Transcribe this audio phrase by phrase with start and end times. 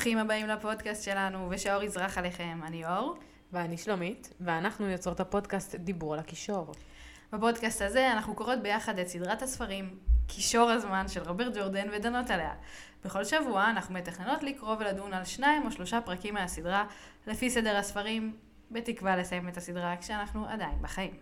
[0.00, 2.60] ברוכים הבאים לפודקאסט שלנו, ושאור יזרח עליכם.
[2.66, 3.16] אני אור.
[3.52, 6.72] ואני שלומית, ואנחנו יוצרות הפודקאסט דיבור על הקישור.
[7.32, 12.54] בפודקאסט הזה אנחנו קוראות ביחד את סדרת הספרים קישור הזמן של רוברט ג'ורדן ודנות עליה.
[13.04, 16.84] בכל שבוע אנחנו מתכננות לקרוא ולדון על שניים או שלושה פרקים מהסדרה,
[17.26, 18.36] לפי סדר הספרים,
[18.70, 21.14] בתקווה לסיים את הסדרה כשאנחנו עדיין בחיים.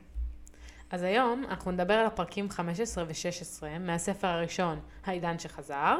[0.90, 5.96] אז היום אנחנו נדבר על הפרקים 15 ו-16 מהספר הראשון, העידן שחזר.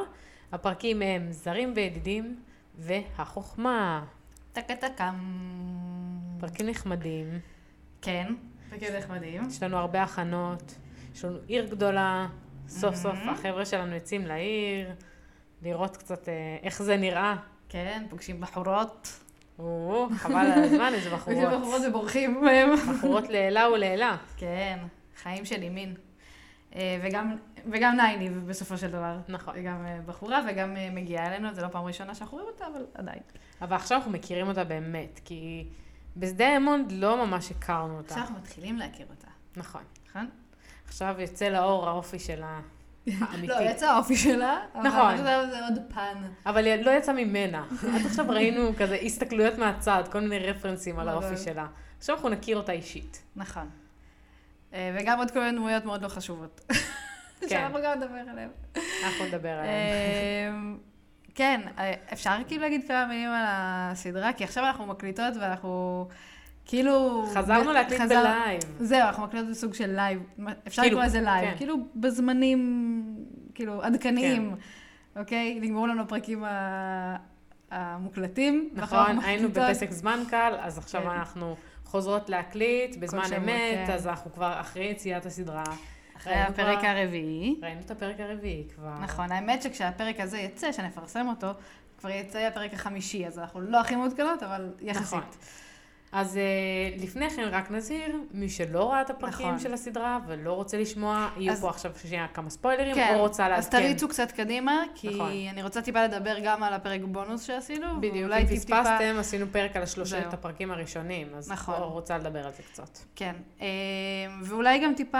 [0.51, 2.39] הפרקים הם זרים וידידים
[2.79, 4.05] והחוכמה.
[4.53, 5.15] טקה טקם.
[6.39, 7.39] פרקים נחמדים,
[8.01, 8.33] כן,
[8.69, 9.47] פרקים נחמדים.
[9.49, 10.75] יש לנו הרבה הכנות,
[11.15, 12.27] יש לנו עיר גדולה,
[12.67, 13.29] סוף סוף מהמם.
[13.29, 14.89] החבר'ה שלנו יוצאים לעיר,
[15.61, 17.35] לראות קצת אה, איך זה נראה.
[17.69, 19.19] כן, פוגשים בחורות.
[19.59, 21.53] או, חבל על הזמן, איזה בחורות.
[21.53, 22.69] בחורות ובורחים מהם.
[22.75, 24.17] בחורות לעילה ולעילה.
[24.37, 24.79] כן,
[25.21, 25.95] חיים של ימין.
[26.75, 27.35] אה, וגם,
[27.71, 29.17] וגם נייני בסופו של דבר.
[29.27, 29.55] נכון.
[29.55, 32.65] היא גם אה, בחורה וגם אה, מגיעה אלינו, זה לא פעם ראשונה שאנחנו רואים אותה,
[32.67, 33.19] אבל עדיין.
[33.61, 35.67] אבל עכשיו אנחנו מכירים אותה באמת, כי
[36.17, 38.07] בשדה אמונד לא ממש הכרנו אותה.
[38.07, 39.81] עכשיו אנחנו מתחילים להכיר אותה, נכון.
[40.09, 40.29] נכון?
[40.87, 42.59] עכשיו יוצא לאור האופי שלה,
[43.07, 43.47] האמיתי.
[43.47, 45.13] לא, יצא האופי שלה, נכון.
[45.13, 46.17] אבל זה עוד פן.
[46.45, 47.65] אבל היא לא יצא ממנה.
[47.95, 51.23] עד עכשיו ראינו כזה הסתכלויות מהצד, כל מיני רפרנסים על נכון.
[51.23, 51.67] האופי שלה.
[51.97, 53.21] עכשיו אנחנו נכיר אותה אישית.
[53.35, 53.69] נכון.
[54.73, 56.61] אה, וגם עוד כל מיני דמויות מאוד לא חשובות.
[57.39, 57.49] כן.
[57.49, 58.49] שאנחנו גם נדבר עליהן.
[59.03, 59.71] אנחנו נדבר עליה.
[60.49, 60.77] אמ,
[61.35, 64.33] כן, אה, אפשר כאילו להגיד כמה מילים על הסדרה?
[64.33, 66.07] כי עכשיו אנחנו מקליטות ואנחנו
[66.65, 67.25] כאילו...
[67.33, 68.61] חזרנו להקליט חזר- בלייב.
[68.79, 70.23] זהו, אנחנו מקליטות בסוג של לייב.
[70.67, 71.49] אפשר כאילו, לקרוא לזה לייב.
[71.51, 71.57] כן.
[71.57, 73.03] כאילו בזמנים,
[73.55, 74.55] כאילו, עדכניים.
[75.15, 75.59] אוקיי?
[75.61, 77.15] נגמרו לנו הפרקים ה-
[77.71, 78.69] המוקלטים.
[78.73, 79.49] נכון, היינו.
[79.49, 81.09] בפסק זמן קל, אז עכשיו כן.
[81.09, 81.55] אנחנו
[81.89, 83.93] חוזרות להקליט בזמן שבוע, אמת, כן.
[83.93, 85.63] אז אנחנו כבר אחרי יציאת הסדרה.
[86.17, 87.55] אחרי הפרק כבר- הרביעי.
[87.63, 88.93] ראינו את הפרק הרביעי כבר.
[89.01, 91.47] נכון, האמת שכשהפרק הזה יצא, שנפרסם אותו,
[91.97, 95.01] כבר יצא הפרק החמישי, אז אנחנו לא הכי מעודכנות, אבל יחסית.
[95.17, 95.21] נכון.
[96.11, 96.35] אז
[96.97, 99.59] uh, לפני כן רק נזהיר, מי שלא ראה את הפרקים נכון.
[99.59, 103.45] של הסדרה ולא רוצה לשמוע, יהיו אז- פה עכשיו שנייה כמה ספוילרים, כן, או רוצה
[103.45, 103.79] אז לעדכן.
[103.87, 105.31] תריצו קצת קדימה, כי נכון.
[105.51, 108.01] אני רוצה טיפה לדבר גם על הפרק בונוס שעשינו.
[108.01, 110.33] בדיוק, אם פספסתם, עשינו פרק על שלושת זהו.
[110.33, 111.75] הפרקים הראשונים, אז נכון.
[111.75, 111.87] נכון.
[111.87, 112.97] רוצה לדבר על זה קצת.
[113.15, 113.67] כן, אה,
[114.43, 115.17] ואולי גם טיפה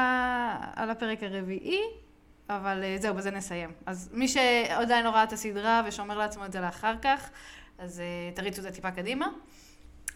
[0.76, 1.80] על הפרק הרביעי,
[2.50, 3.72] אבל אה, זהו, בזה נסיים.
[3.86, 7.30] אז מי שעדיין לא ראה את הסדרה ושומר לעצמו את זה לאחר כך,
[7.78, 9.28] אז אה, תריצו את זה טיפה קדימה.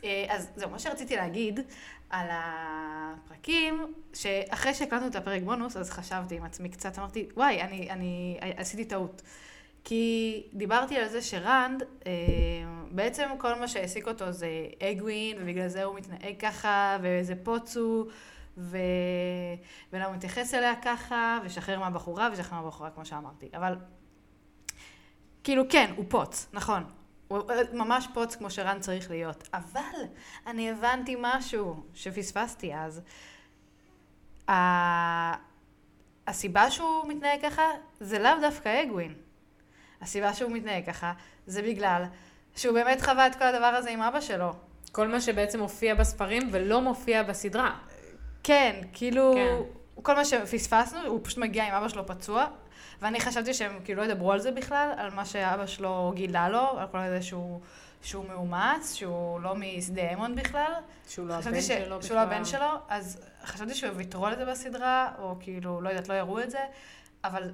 [0.04, 1.59] אה, אז זהו, מה שרציתי להגיד
[2.09, 7.90] על הפרקים, שאחרי שהקלטנו את הפרק בונוס, אז חשבתי עם עצמי קצת, אמרתי, וואי, אני,
[7.90, 9.22] אני עשיתי טעות.
[9.84, 12.12] כי דיברתי על זה שרנד, אה,
[12.92, 14.48] בעצם כל מה שהעסיק אותו זה
[14.84, 18.06] אגווין, ובגלל זה הוא מתנהג ככה, ואיזה פוץ הוא,
[18.58, 18.78] ו...
[19.94, 23.50] ולמה הוא מתייחס אליה ככה, ושחרר מהבחורה, ושחרר מהבחורה, כמו שאמרתי.
[23.58, 23.76] אבל,
[25.44, 26.84] כאילו, כן, הוא פוץ, נכון.
[27.28, 29.50] הוא אה, ממש פוץ כמו שרן צריך להיות.
[29.53, 30.01] אבל
[30.47, 33.01] אני הבנתי משהו שפספסתי אז.
[36.28, 37.63] הסיבה שהוא מתנהג ככה
[38.00, 39.13] זה לאו דווקא אגווין.
[40.01, 41.13] הסיבה שהוא מתנהג ככה
[41.47, 42.03] זה בגלל
[42.56, 44.53] שהוא באמת חווה את כל הדבר הזה עם אבא שלו.
[44.91, 47.78] כל מה שבעצם מופיע בספרים ולא מופיע בסדרה.
[48.44, 49.55] כן, כאילו, כן.
[50.03, 52.45] כל מה שפספסנו, הוא פשוט מגיע עם אבא שלו פצוע,
[53.02, 56.80] ואני חשבתי שהם כאילו לא ידברו על זה בכלל, על מה שאבא שלו גילה לו,
[56.80, 57.59] על כל זה שהוא,
[58.02, 60.74] שהוא מאומץ, שהוא לא משדה אמון בכלל.
[61.09, 61.68] שהוא לא הבן ש...
[61.68, 62.02] שלו בכלל.
[62.02, 66.09] שהוא לא הבן שלו, אז חשבתי שהוא ויתרו על זה בסדרה, או כאילו, לא יודעת,
[66.09, 66.59] לא יראו את זה,
[67.24, 67.52] אבל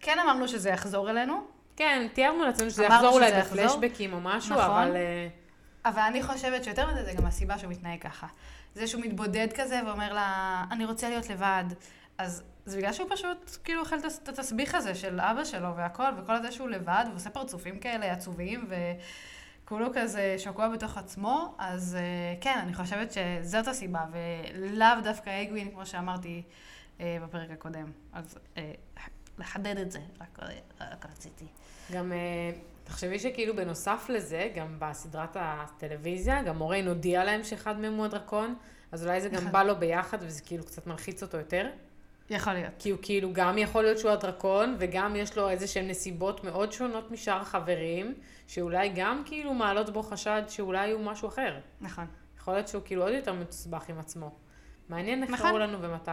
[0.00, 1.40] כן אמרנו שזה יחזור אלינו,
[1.76, 3.32] כן, תיארנו לעצמנו שזה יחזור אולי.
[3.40, 4.64] בפלשבקים או משהו, נכון.
[4.64, 4.96] אבל...
[4.96, 5.28] אה,
[5.84, 8.26] אבל אני חושבת שיותר מזה זה גם הסיבה שהוא מתנהג ככה.
[8.74, 11.64] זה שהוא מתבודד כזה ואומר לה, אני רוצה להיות לבד.
[12.18, 16.32] אז זה בגלל שהוא פשוט כאילו אוכל את התסביך הזה של אבא שלו והכל, וכל
[16.32, 18.68] הזה שהוא לבד, ועושה פרצופים כאלה עצובים,
[19.64, 25.70] וכולו כזה שקוע בתוך עצמו, אז אה, כן, אני חושבת שזאת הסיבה, ולאו דווקא אגווין,
[25.70, 26.42] כמו שאמרתי
[27.00, 27.92] אה, בפרק הקודם.
[28.12, 28.72] אז אה,
[29.38, 30.38] לחדד את זה, רק,
[30.80, 31.46] רק רציתי.
[31.92, 32.12] גם
[32.84, 38.54] תחשבי שכאילו בנוסף לזה, גם בסדרת הטלוויזיה, גם מוריין הודיע להם שאחד מהם הוא הדרקון,
[38.92, 39.52] אז אולי זה גם נכון.
[39.52, 41.70] בא לו ביחד וזה כאילו קצת מלחיץ אותו יותר.
[42.30, 42.72] יכול להיות.
[42.78, 46.72] כי הוא כאילו גם יכול להיות שהוא הדרקון, וגם יש לו איזה שהן נסיבות מאוד
[46.72, 48.14] שונות משאר החברים,
[48.46, 51.58] שאולי גם כאילו מעלות בו חשד שאולי הוא משהו אחר.
[51.80, 52.06] נכון.
[52.38, 54.30] יכול להיות שהוא כאילו עוד יותר מתוסבך עם עצמו.
[54.88, 55.46] מעניין איך נכון.
[55.46, 56.10] קראו לנו ומתי.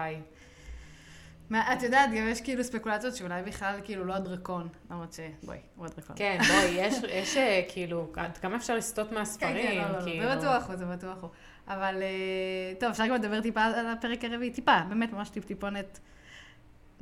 [1.50, 5.86] מה, את יודעת, גם יש כאילו ספקולציות שאולי בכלל כאילו לא הדרקון, למרות שבואי, הוא
[5.86, 6.16] הדרקון.
[6.16, 10.04] כן, בואי, יש, יש אה, כאילו, עד כמה אפשר לסטות כן, מהספרים, כן, לא, לא,
[10.06, 10.30] כאילו.
[10.30, 11.30] זה בטוח הוא, זה בטוח הוא.
[11.68, 16.00] אבל אה, טוב, אפשר גם לדבר טיפה על הפרק הרביעי, טיפה, באמת ממש טיפ-טיפונת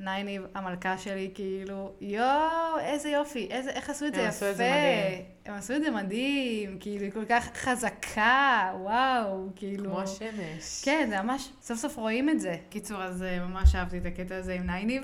[0.01, 4.36] נייניב, המלכה שלי, כאילו, יואו, איזה יופי, איזה, איך עשו את זה הם יפה.
[4.36, 5.25] עשו את זה מדהים.
[5.45, 9.92] הם עשו את זה מדהים, כאילו, היא כל כך חזקה, וואו, כאילו.
[9.92, 10.81] כמו השמש.
[10.83, 12.57] כן, זה ממש, סוף סוף רואים את זה.
[12.69, 15.03] קיצור, אז אה, ממש אהבתי את הקטע הזה עם נייניב,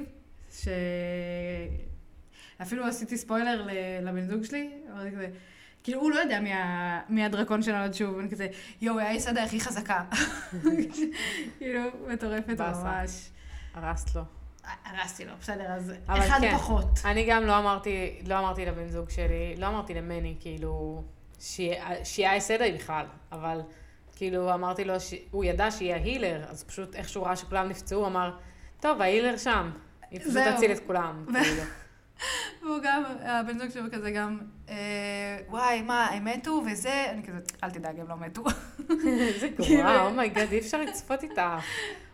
[0.51, 0.67] ש...
[2.61, 3.67] אפילו עשיתי ספוילר
[4.01, 5.27] לבן זוג שלי, אמרתי כזה,
[5.83, 6.99] כאילו, הוא לא יודע מי, ה...
[7.09, 8.47] מי הדרקון שנולד שוב, ואני כזה,
[8.81, 10.03] יואו, היא היסדה הכי חזקה.
[11.57, 12.59] כאילו, מטורפת.
[12.61, 13.29] ממש.
[13.73, 14.36] הרסת לו.
[14.85, 16.57] הרסתי לו, בסדר, אז אחד כן.
[16.57, 16.85] פחות.
[17.05, 21.03] אני גם לא אמרתי, לא אמרתי לבן זוג שלי, לא אמרתי למני, כאילו,
[22.03, 23.61] שהיא האסדה בכלל, אבל
[24.15, 25.13] כאילו אמרתי לו, ש...
[25.31, 28.37] הוא ידע שהיא ההילר, אז פשוט איכשהו ראה שכולם נפצעו, אמר,
[28.79, 29.71] טוב, ההילר שם,
[30.11, 30.37] היא פשוט.
[30.55, 31.63] תציל את כולם, כאילו.
[32.67, 34.75] והוא גם, הבן זוג שלו כזה גם, אה,
[35.49, 38.43] וואי, מה, הם מתו וזה, אני כזה, אל תדאג, הם לא מתו.
[39.07, 41.59] איזה גרועה, אומייגד, אי אפשר לצפות איתה.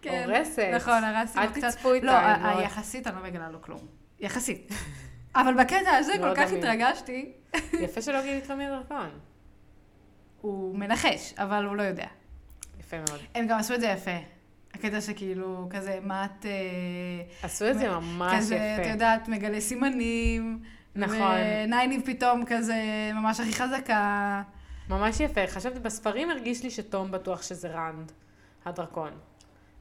[0.01, 0.71] כן, הורסת.
[0.75, 1.67] נכון, הרסתי אל לו קצת.
[1.67, 2.37] תצפו איתה.
[2.43, 3.79] לא, היחסית אני לא מגלה לו כלום.
[4.19, 4.71] יחסית.
[5.35, 6.51] אבל בקטע הזה לא כל כך.
[6.51, 7.31] התרגשתי.
[7.73, 9.09] יפה שלא גילית לו מי הדרכון.
[10.41, 12.07] הוא מנחש, אבל הוא לא יודע.
[12.79, 13.21] יפה מאוד.
[13.35, 14.32] הם גם עשו את זה יפה.
[14.73, 16.45] הקטע שכאילו, כזה מאט...
[16.45, 16.51] אה,
[17.43, 18.89] עשו את זה ממש כזה, את יפה.
[18.89, 20.59] יודעת, מגלה סימנים.
[20.95, 21.37] נכון.
[21.65, 22.75] ונייניב פתאום כזה,
[23.13, 24.41] ממש הכי חזקה.
[24.89, 25.47] ממש יפה.
[25.47, 28.11] חשבתי, בספרים הרגיש לי שתום בטוח שזה רנד,
[28.65, 29.11] הדרקון.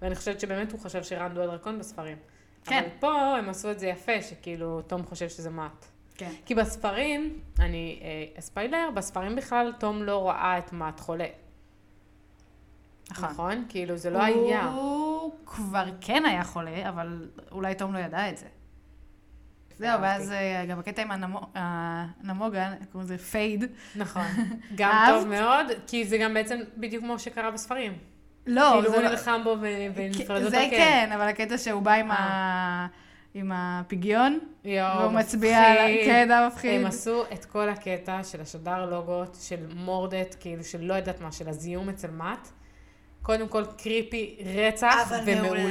[0.03, 2.17] ואני חושבת שבאמת הוא חושב שרנד הוא הדרקון בספרים.
[2.65, 2.79] כן.
[2.79, 5.87] אבל פה הם עשו את זה יפה, שכאילו תום חושב שזה מאט.
[6.15, 6.31] כן.
[6.47, 11.27] כי בספרים, אני אה, ספיילר, בספרים בכלל תום לא ראה את מאט חולה.
[13.13, 13.29] נכון.
[13.31, 13.65] נכון?
[13.69, 14.65] כאילו זה לא היה.
[14.65, 18.47] הוא כבר כן היה חולה, אבל אולי תום לא ידע את זה.
[19.79, 20.01] זהו.
[20.03, 23.65] ואז אה, גם הקטע עם הנמו- הנמוגן, קוראים לזה פייד.
[23.97, 24.27] נכון.
[24.75, 25.05] גם?
[25.09, 27.93] טוב מאוד, כי זה גם בעצם בדיוק כמו שקרה בספרים.
[28.47, 29.11] לא, כאילו זה הוא לא...
[29.11, 30.71] נלחם בו ב- בנפרדות זה הקן.
[30.77, 32.17] כן, אבל הקטע שהוא בא עם אה.
[32.19, 32.87] ה...
[33.35, 34.77] עם הפיגיון, והוא
[35.13, 35.79] מצביע על...
[35.79, 36.05] ה- מפחיד.
[36.07, 36.81] כן, מפחיד.
[36.81, 41.33] הם עשו את כל הקטע של השדר לוגות, של מורדט, כאילו של לא יודעת מה,
[41.33, 42.49] של הזיהום אצל מאט.
[43.23, 45.63] קודם כל קריפי רצח ומעולה.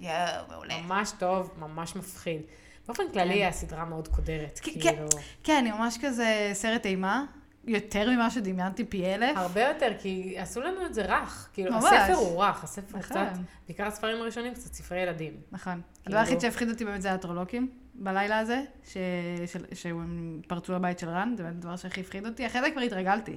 [0.00, 0.14] יואו,
[0.50, 0.74] מעולה.
[0.82, 2.40] ממש טוב, ממש מפחיד.
[2.86, 5.06] באופן כללי הסדרה מאוד קודרת, כן, כאילו.
[5.44, 7.24] כן, היא ממש כזה סרט אימה,
[7.66, 9.36] יותר ממה שדמיינתי פי אלף.
[9.36, 11.48] הרבה יותר, כי עשו לנו את זה רך.
[11.52, 11.84] כאילו, ממש.
[11.84, 13.02] הספר הוא רך, הספר נכון.
[13.26, 15.32] קצת, בעיקר הספרים הראשונים, קצת ספרי ילדים.
[15.52, 15.72] נכון.
[15.72, 18.96] כאילו- הדבר היחיד שהפחיד אותי באמת זה האטרולוקים בלילה הזה, ש-
[19.52, 22.46] של- שהם פרצו לבית של רן, זה באמת הדבר שהכי הפחיד אותי.
[22.46, 23.36] אחרי זה כבר התרגלתי.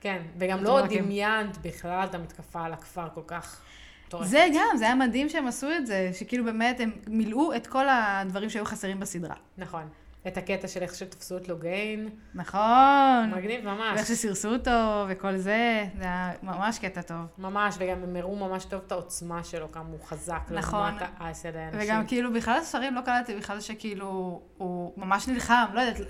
[0.00, 3.60] כן, וגם לא רק- דמיינת בכלל את המתקפה על הכפר כל כך
[4.06, 4.28] מטורפת.
[4.28, 7.86] זה גם, זה היה מדהים שהם עשו את זה, שכאילו באמת הם מילאו את כל
[7.88, 9.34] הדברים שהיו חסרים בסדרה.
[9.58, 9.82] נכון.
[10.28, 13.32] את הקטע של איך שתפסו את לוגיין, נכון.
[13.36, 13.96] מגניב ממש.
[13.96, 17.26] ואיך שסירסו אותו וכל זה, זה היה ממש קטע טוב.
[17.38, 20.80] ממש, וגם הם הראו ממש טוב את העוצמה שלו, כמה הוא חזק נכון.
[20.80, 21.86] לעומת האסד האנושי.
[21.86, 26.06] וגם כאילו בכלל הספרים לא קלטתי בכלל שכאילו הוא ממש נלחם, לא יודעת,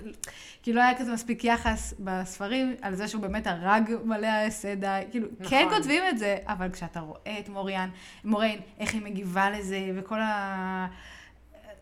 [0.63, 5.27] כאילו לא היה כזה מספיק יחס בספרים על זה שהוא באמת הרג מלא הסדה, כאילו
[5.39, 5.49] נכון.
[5.49, 7.89] כן כותבים את זה, אבל כשאתה רואה את מוריאן,
[8.23, 10.87] מוריין, איך היא מגיבה לזה וכל ה...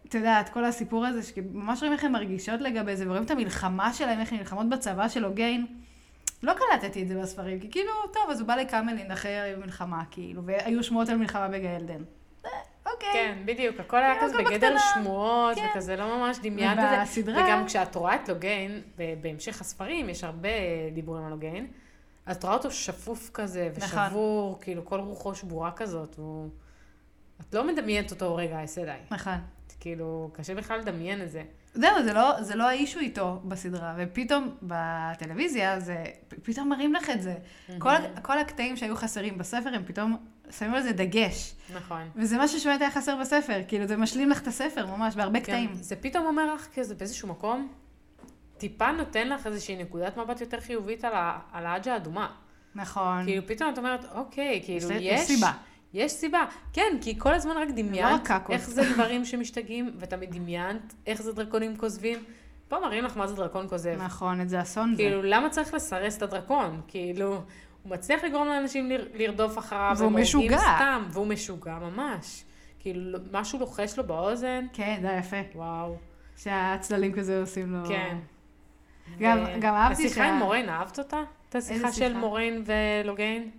[0.07, 3.94] את יודעת, כל הסיפור הזה, שממש רואים איך הן מרגישות לגבי זה, ורואים את המלחמה
[3.94, 5.65] שלהם, איך הן נלחמות בצבא של אוגיין.
[6.44, 10.44] לא קלטתי את זה בספרים, כי כאילו, טוב, אז הוא בא לקאמלין אחרי מלחמה, כאילו,
[10.45, 12.04] והיו שמועות על מלחמה בגלדן.
[12.45, 12.50] אה,
[12.94, 13.09] אוקיי.
[13.13, 14.75] כן, בדיוק, הכל היה כזה בגדר.
[14.94, 15.68] שמועות, כן.
[15.71, 16.97] וכזה לא ממש דמיינת את זה.
[17.02, 18.81] ובסדרה- וגם כשאת רואה את לוגיין,
[19.21, 20.49] בהמשך הספרים, יש הרבה
[20.94, 21.68] דיבורים על לוגיין,
[22.31, 23.99] את רואה אותו שפוף כזה, נכון.
[24.07, 26.49] ושבור, כאילו כל רוחו שבורה כזאת, והוא...
[27.49, 28.92] את לא מדמיינת אותו רגע, אסדי.
[29.11, 29.33] נכון.
[29.80, 31.44] כאילו, קשה בכלל לדמיין את זה.
[31.74, 36.04] זהו, זה לא, זה לא האישו איתו בסדרה, ופתאום בטלוויזיה זה,
[36.44, 37.36] פתאום מראים לך את זה.
[37.80, 40.18] כל, ה- כל הקטעים שהיו חסרים בספר, הם פתאום
[40.52, 41.56] שמים על זה דגש.
[41.76, 42.02] נכון.
[42.16, 45.69] וזה משהו שבאמת היה חסר בספר, כאילו זה משלים לך את הספר ממש, בהרבה קטעים.
[45.69, 47.68] גם זה פתאום אומר לך כזה באיזשהו מקום,
[48.57, 52.28] טיפה נותן לך איזושהי נקודת מבט יותר חיובית על, ה, על האג'ה האדומה.
[52.76, 53.24] נכון.
[53.26, 55.22] כאילו פתאום את אומרת, אוקיי, כאילו יש- יש...
[55.22, 55.52] יש סיבה.
[55.94, 56.46] יש סיבה.
[56.74, 58.52] כן, כי כל הזמן רק דמיינת רק קקות.
[58.56, 62.20] איך זה דברים שמשתגעים, ותמיד דמיינת איך זה דרקונים כוזבים.
[62.68, 63.96] פה מראים לך מה זה דרקון כוזב.
[64.02, 65.04] נכון, את זה אסון זה.
[65.04, 66.82] כאילו, למה צריך לסרס את הדרקון?
[66.88, 67.28] כאילו,
[67.84, 70.58] הוא מצליח לגרום לאנשים לר- לרדוף אחריו, והוא משוגע.
[70.58, 72.44] סתם, והוא משוגע ממש.
[72.80, 75.38] כאילו, לא- משהו לוחש לו באוזן, כן, זה יפה.
[75.56, 75.96] וואו.
[76.38, 77.88] שהצללים כזה עושים לו...
[77.88, 78.18] כן.
[79.20, 81.22] גם- ו- גם אהבתי השיחה שה- עם מוריין, אהבת אותה?
[81.50, 82.14] את השיחה של?
[82.18, 83.50] מוריין ולוגיין?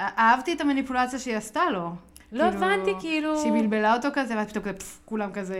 [0.00, 1.90] אהבתי את המניפולציה שהיא עשתה לו.
[2.32, 3.38] לא הבנתי, כאילו...
[3.38, 5.58] שהיא בלבלה אותו כזה, ואז פתאום כזה, פפ, כולם כזה...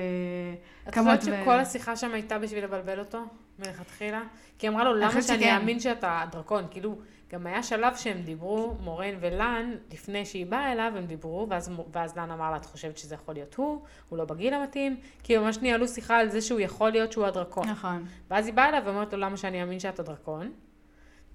[0.88, 3.18] את חושבת ו- שכל השיחה שם הייתה בשביל לבלבל אותו,
[3.58, 4.22] מלכתחילה?
[4.58, 5.56] כי היא אמרה לו, למה שאני.
[5.56, 6.64] אאמין שאתה דרקון?
[6.70, 6.98] כאילו,
[7.32, 12.16] גם היה שלב שהם דיברו, מורן ולן, לפני שהיא באה אליו, הם דיברו, ואז, ואז
[12.16, 13.80] לן אמר לה, את חושבת שזה יכול להיות הוא?
[14.08, 14.96] הוא לא בגיל המתאים?
[15.22, 17.68] כי ממש ניהלו שיחה על זה שהוא יכול להיות שהוא הדרקון.
[17.68, 18.04] נכון.
[18.30, 20.52] ואז היא באה אליו ואומרת לו, למה שאני אאמין שאתה דרקון?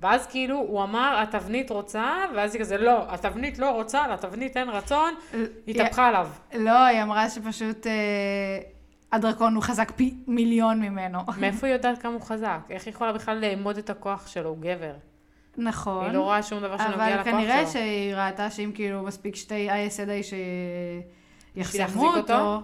[0.03, 4.69] ואז כאילו, הוא אמר, התבנית רוצה, ואז היא כזה, לא, התבנית לא רוצה, לתבנית אין
[4.69, 5.13] רצון,
[5.67, 6.27] התהפכה עליו.
[6.53, 7.91] לא, היא אמרה שפשוט אה,
[9.12, 11.19] הדרקון הוא חזק פי מיליון ממנו.
[11.41, 12.60] מאיפה היא יודעת כמה הוא חזק?
[12.69, 14.50] איך היא יכולה בכלל לאמוד את הכוח שלו?
[14.50, 14.93] הוא גבר.
[15.57, 16.05] נכון.
[16.05, 17.33] היא לא רואה שום דבר שנוגע אבל לכוח שלו.
[17.33, 20.36] כנראה שהיא ראתה שאם כאילו מספיק שתי ISDA
[21.55, 22.19] להחזיק שיחסמו אותו?
[22.19, 22.62] אותו,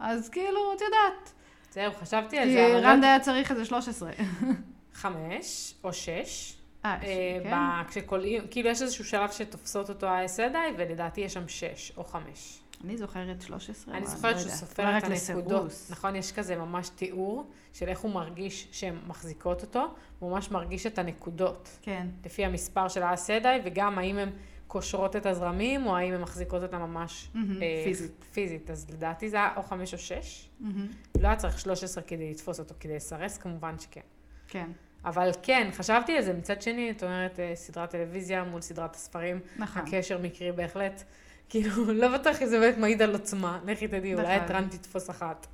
[0.00, 1.32] אז כאילו, את יודעת.
[1.70, 2.66] זהו, חשבתי על כי זה.
[2.66, 4.10] אבל רנד לא- היה צריך איזה 13.
[4.94, 6.61] חמש או שש.
[6.84, 7.88] אה, אה, כן?
[7.88, 12.62] כשקולעים, כאילו יש איזשהו שלב שתופסות אותו ה-SDI, ולדעתי יש שם שש או חמש.
[12.84, 13.94] אני זוכרת 13.
[13.94, 14.50] אני זוכרת לא שהוא.
[14.50, 15.72] סופר אולי את הנקודות.
[15.90, 20.86] נכון, יש כזה ממש תיאור של איך הוא מרגיש שהן מחזיקות אותו, הוא ממש מרגיש
[20.86, 22.06] את הנקודות, כן.
[22.24, 24.30] לפי המספר של ה-SDI, וגם האם הן
[24.66, 28.24] קושרות את הזרמים, או האם הן מחזיקות אותם ממש אה, פיזית.
[28.32, 28.70] פיזית.
[28.70, 30.48] אז לדעתי זה היה או חמש או שש.
[30.60, 30.86] מהמם,
[31.20, 34.00] לא היה צריך 13 כדי לתפוס אותו, כדי לסרס, כמובן שכן.
[34.48, 34.70] כן,
[35.04, 36.32] אבל כן, חשבתי על זה.
[36.32, 39.82] מצד שני, את אומרת, אה, סדרת טלוויזיה מול סדרת הספרים, נכון.
[39.82, 41.02] הקשר מקרי בהחלט.
[41.50, 43.58] כאילו, לא בטוח אם זה באמת מעיד על עוצמה.
[43.64, 44.46] לכי תדעי, אולי נכון.
[44.46, 45.46] את רן תתפוס אחת.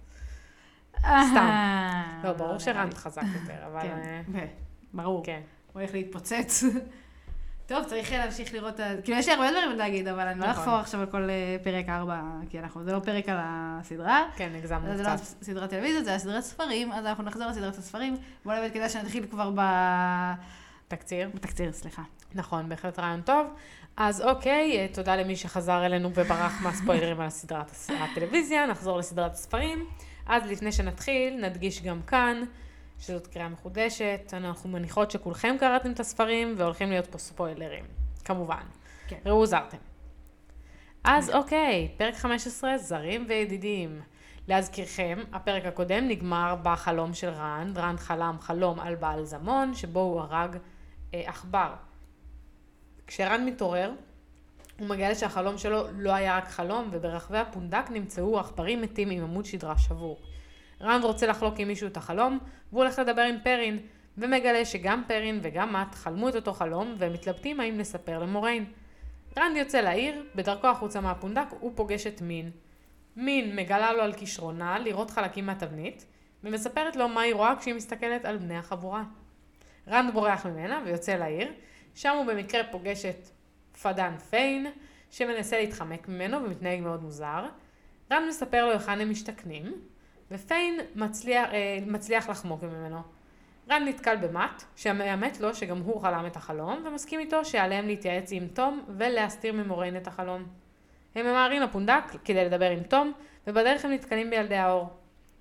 [1.04, 2.90] אה, לא, ברור נראה שרן.
[2.94, 3.82] חזק יותר, אבל...
[3.82, 4.46] כן, אה,
[4.92, 5.24] ברור.
[5.24, 5.40] כן.
[5.72, 6.62] הוא הולך להתפוצץ.
[7.68, 10.62] טוב, צריך להמשיך לראות, כאילו יש לי הרבה דברים להגיד, אבל אני לא נכון.
[10.62, 12.20] אחפור עכשיו על כל אה, פרק 4,
[12.50, 14.28] כי אנחנו, זה לא פרק על הסדרה.
[14.36, 15.24] כן, הגזמנו זה לא קצת.
[15.42, 18.16] סדרת טלוויזיה, זה היה סדרת ספרים, אז אנחנו נחזור לסדרת הספרים.
[18.44, 19.60] בוא באמת כדאי שנתחיל כבר ב...
[20.88, 21.30] תקציר.
[21.34, 22.02] בתקציר, סליחה.
[22.34, 23.46] נכון, בהחלט רעיון טוב.
[23.96, 27.70] אז אוקיי, אה, תודה למי שחזר אלינו וברח מהספוילרים על סדרת
[28.00, 29.84] הטלוויזיה, נחזור לסדרת הספרים.
[30.26, 32.42] אז לפני שנתחיל, נדגיש גם כאן
[32.98, 37.84] שזאת קריאה מחודשת, אנחנו מניחות שכולכם קראתם את הספרים והולכים להיות פה ספוילרים,
[38.24, 38.62] כמובן.
[39.08, 39.18] כן.
[39.26, 39.76] ראו זרתם.
[41.04, 44.00] אז אוקיי, פרק 15, זרים וידידים.
[44.48, 47.78] להזכירכם, הפרק הקודם נגמר בחלום של רנד.
[47.78, 50.56] רנד חלם חלום על בעל זמון, שבו הוא הרג
[51.14, 51.74] אה, עכבר.
[53.06, 53.92] כשרן מתעורר,
[54.78, 59.44] הוא מגלה שהחלום שלו לא היה רק חלום, וברחבי הפונדק נמצאו עכברים מתים עם עמוד
[59.44, 60.20] שדרה שבור.
[60.80, 62.38] רנד רוצה לחלוק עם מישהו את החלום,
[62.72, 63.78] והוא הולך לדבר עם פרין,
[64.18, 68.64] ומגלה שגם פרין וגם מאט חלמו את אותו חלום, והם מתלבטים האם לספר למוריין.
[69.38, 72.50] רנד יוצא לעיר, בדרכו החוצה מהפונדק הוא פוגש את מין.
[73.16, 76.06] מין מגלה לו על כישרונה לראות חלקים מהתבנית,
[76.44, 79.04] ומספרת לו מה היא רואה כשהיא מסתכלת על בני החבורה.
[79.88, 81.52] רנד בורח ממנה ויוצא לעיר,
[81.94, 83.28] שם הוא במקרה פוגש את
[83.82, 84.66] פדן פיין,
[85.10, 87.46] שמנסה להתחמק ממנו ומתנהג מאוד מוזר.
[88.12, 89.72] רנד מספר לו היכן הם משתכנים,
[90.30, 93.02] ופיין מצליח, אה, מצליח לחמוק ממנו.
[93.70, 98.48] רנד נתקל במאט, שמאמת לו שגם הוא חלם את החלום, ומסכים איתו שעליהם להתייעץ עם
[98.48, 100.46] תום ולהסתיר ממוריין את החלום.
[101.14, 103.12] הם ממהרים לפונדק כדי לדבר עם תום,
[103.46, 104.88] ובדרך הם נתקלים בילדי האור.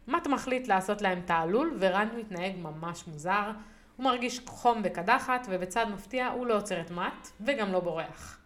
[0.08, 3.52] מאט מחליט לעשות להם תעלול, ורנד מתנהג ממש מוזר.
[3.98, 8.40] הוא מרגיש חום וקדחת, ובצעד מפתיע הוא לא עוצר את מאט, וגם לא בורח.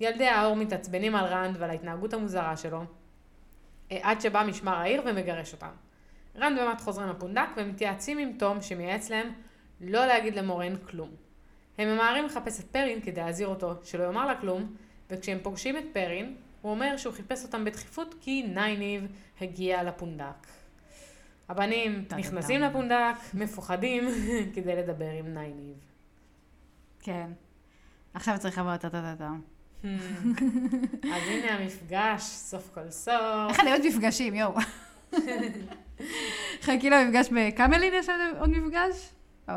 [0.00, 2.84] ילדי האור מתעצבנים על רנד ועל ההתנהגות המוזרה שלו,
[4.02, 5.70] עד שבא משמר העיר ומגרש אותם.
[6.36, 9.32] רנד ומאט חוזרים לפונדק ומתייעצים עם תום שמייעץ להם
[9.80, 11.10] לא להגיד למוריין כלום.
[11.78, 14.74] הם ממהרים לחפש את פרין כדי להזהיר אותו שלא יאמר לה כלום,
[15.10, 19.06] וכשהם פוגשים את פרין, הוא אומר שהוא חיפש אותם בדחיפות כי נייניב
[19.40, 20.46] הגיע לפונדק.
[21.48, 22.04] הבנים.
[22.18, 24.08] נכנסים לפונדק, מפוחדים,
[24.54, 25.76] כדי לדבר עם נייניב.
[27.00, 27.30] כן.
[28.14, 29.40] עכשיו צריך לבוא את הטה-טה-טם.
[29.84, 33.12] אז הנה המפגש, סוף כל סוף.
[33.50, 34.54] איך אני אוהבת מפגשים, יואו.
[36.62, 39.10] חכי למפגש בקאמלין יש לנו עוד מפגש?
[39.48, 39.54] או,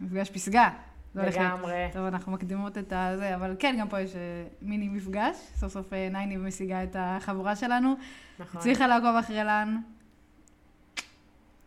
[0.00, 0.70] מפגש פסגה.
[1.14, 1.88] להיות- לגמרי.
[1.92, 4.20] טוב, אנחנו מקדימות את הזה, אבל כן, גם פה יש אה,
[4.62, 5.36] מיני מפגש.
[5.56, 7.94] סוף סוף אה, נייני משיגה את החבורה שלנו.
[8.38, 8.60] נכון.
[8.60, 9.76] הצליחה לעקוב אחרי לן,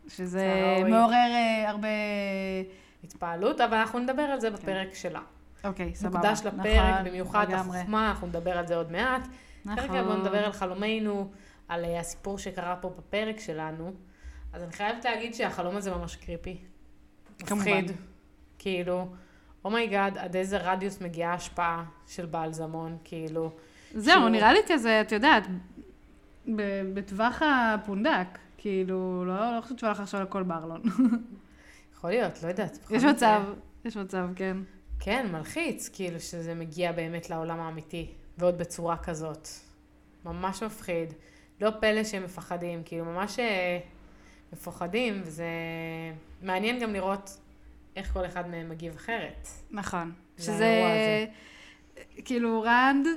[0.07, 0.47] שזה.
[0.89, 1.87] מעורר אה, הרבה...
[3.03, 5.21] התפעלות, אבל אנחנו נדבר על זה בפרק שלה.
[5.63, 6.19] אוקיי, סבבה.
[6.19, 7.77] מוקדש לפרק, נכון, במיוחד לגמרי.
[7.77, 9.27] לחוכמה, אנחנו נדבר על זה עוד מעט.
[9.65, 9.87] נכון.
[9.87, 11.29] כרגע בואו נדבר על חלומנו,
[11.67, 13.93] על אה, הסיפור שקרה פה בפרק שלנו.
[14.53, 16.57] אז אני חייבת להגיד שהחלום הזה ממש creepy.
[17.39, 17.55] כמובן.
[17.67, 17.91] מפחיד.
[18.59, 19.07] כאילו,
[19.65, 23.51] oh my god, עד איזה רדיוס מגיעה ההשפעה של בעלזמון, כאילו.
[23.93, 25.43] זהו, שהוא- נראה לי כזה, את יודעת,
[26.55, 28.27] ב- בטווח הפונדק.
[28.57, 30.81] כאילו, לא לא חושבת שהוא הלך עכשיו לכל ברלון.
[31.95, 32.77] יכול להיות, לא יודעת.
[32.89, 33.41] יש מצב,
[33.85, 34.57] יש מצב, כן.
[34.99, 39.47] כן, מלחיץ, כאילו שזה מגיע באמת לעולם האמיתי, ועוד בצורה כזאת.
[40.25, 41.13] ממש מפחיד.
[41.61, 43.79] לא פלא שהם מפחדים, כאילו ממש אה,
[44.53, 45.45] מפוחדים, וזה
[46.41, 47.37] מעניין גם לראות
[47.95, 49.47] איך כל אחד מהם מגיב אחרת.
[49.71, 50.11] נכון.
[50.37, 51.25] שזה.
[52.25, 53.07] כאילו, רנד,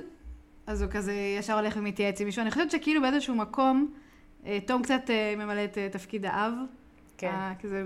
[0.67, 2.41] אז הוא כזה ישר הולך ומתייעץ עם מישהו.
[2.41, 3.93] אני חושבת שכאילו באיזשהו מקום,
[4.45, 6.53] אה, תום קצת אה, ממלא את תפקיד האב.
[7.17, 7.53] כן.
[7.61, 7.83] כזה,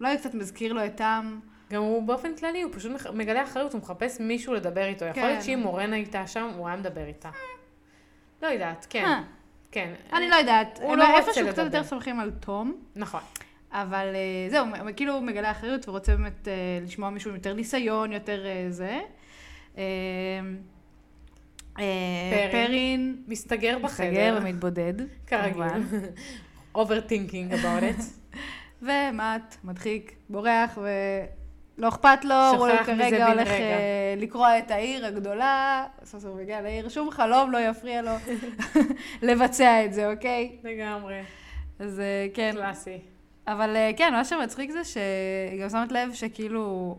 [0.00, 1.38] אולי קצת מזכיר לו את תם.
[1.70, 5.04] גם הוא באופן כללי, הוא פשוט מגלה אחריות, הוא מחפש מישהו לדבר איתו.
[5.04, 5.44] יכול להיות כן.
[5.44, 7.30] שאם מורן הייתה שם, הוא היה מדבר איתה.
[8.42, 9.04] לא יודעת, כן.
[9.04, 9.22] אה,
[9.72, 9.92] כן.
[10.12, 10.78] אני לא יודעת.
[10.82, 11.64] הוא לא רוצה איפשהו קצת לדבר.
[11.64, 12.76] יותר סומכים על תום.
[12.96, 13.20] נכון.
[13.72, 18.12] אבל אה, זהו, כאילו הוא מגלה אחריות ורוצה באמת אה, לשמוע מישהו עם יותר ניסיון,
[18.12, 19.00] יותר זה.
[22.50, 23.22] פרין.
[23.28, 24.94] מסתגר מסתגר בחדר, ומתבודד,
[25.26, 25.62] כרגיל.
[26.76, 28.02] overthinking about it.
[28.82, 30.78] ומט, מדחיק, בורח
[31.78, 33.58] ולא אכפת לו, הוא כרגע הולך רגע.
[33.58, 38.10] אה, לקרוע את העיר הגדולה, סוף סוף הגיע לעיר, שום חלום לא יפריע לו
[39.28, 40.56] לבצע את זה, אוקיי?
[40.64, 41.20] לגמרי.
[41.78, 42.52] אז אה, כן.
[42.54, 42.98] קלאסי.
[43.46, 46.96] אבל אה, כן, מה שמצחיק זה שגם שמת לב שכאילו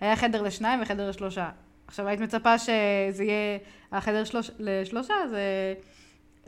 [0.00, 1.48] היה חדר לשניים וחדר לשלושה.
[1.86, 3.58] עכשיו היית מצפה שזה יהיה
[3.92, 5.74] החדר שלוש, לשלושה, זה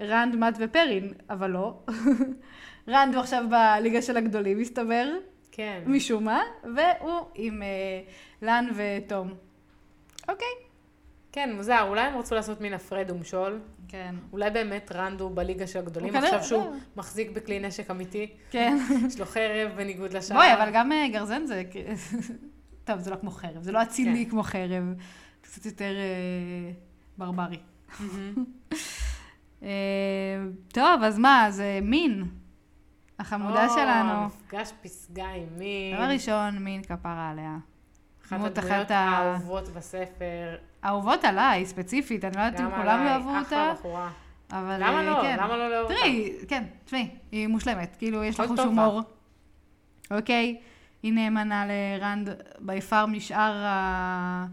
[0.00, 1.74] רנד, מאט ופרין, אבל לא.
[2.88, 5.08] רנד הוא עכשיו בליגה של הגדולים, מסתבר,
[5.56, 5.82] כן.
[5.86, 7.68] משום מה, והוא עם אה,
[8.42, 9.34] לן ותום.
[10.28, 10.46] אוקיי.
[11.32, 13.60] כן, מוזר, אולי הם רצו לעשות מין הפרד ומשול.
[13.88, 14.14] כן.
[14.32, 16.70] אולי באמת רנד הוא בליגה של הגדולים, כנראה- עכשיו שהוא לא.
[16.96, 18.76] מחזיק בכלי נשק אמיתי, כן.
[19.08, 20.36] יש לו חרב בניגוד לשאר.
[20.36, 21.62] בואי, אבל גם אה, גרזן זה...
[22.84, 24.30] טוב, זה לא כמו חרב, זה לא אצילי כן.
[24.30, 24.94] כמו חרב, זה
[25.42, 26.72] קצת יותר אה,
[27.18, 27.58] ברברי.
[29.62, 29.68] אה,
[30.68, 32.24] טוב, אז מה, אז אה, מין,
[33.18, 34.26] החמודה או, שלנו.
[34.26, 35.92] מפגש פסגה עם מי.
[35.96, 37.56] דבר ראשון, מין כפרה עליה.
[38.26, 40.56] אחת הדמויות האהובות בספר.
[40.84, 44.10] אהובות עליי, ספציפית, אני לא יודעת אם גם כולם עליי, יאהבו אחלה אותה, בחורה.
[44.52, 45.22] אבל למה לא?
[45.22, 45.36] כן.
[45.40, 46.00] למה לא לאהוב אותה?
[46.00, 48.60] תראי, כן, תשמעי, היא מושלמת, כאילו, יש לה חוש.
[48.60, 49.02] הומור.
[50.10, 50.60] אוקיי?
[51.02, 52.28] היא נאמנה לרנד
[52.58, 54.46] ביפר משאר ה...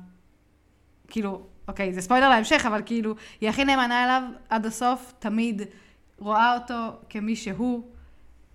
[1.08, 5.62] כאילו, אוקיי, זה ספוילר להמשך, אבל כאילו, היא הכי נאמנה אליו עד הסוף, תמיד
[6.20, 7.92] רואה אותו כמי שהוא,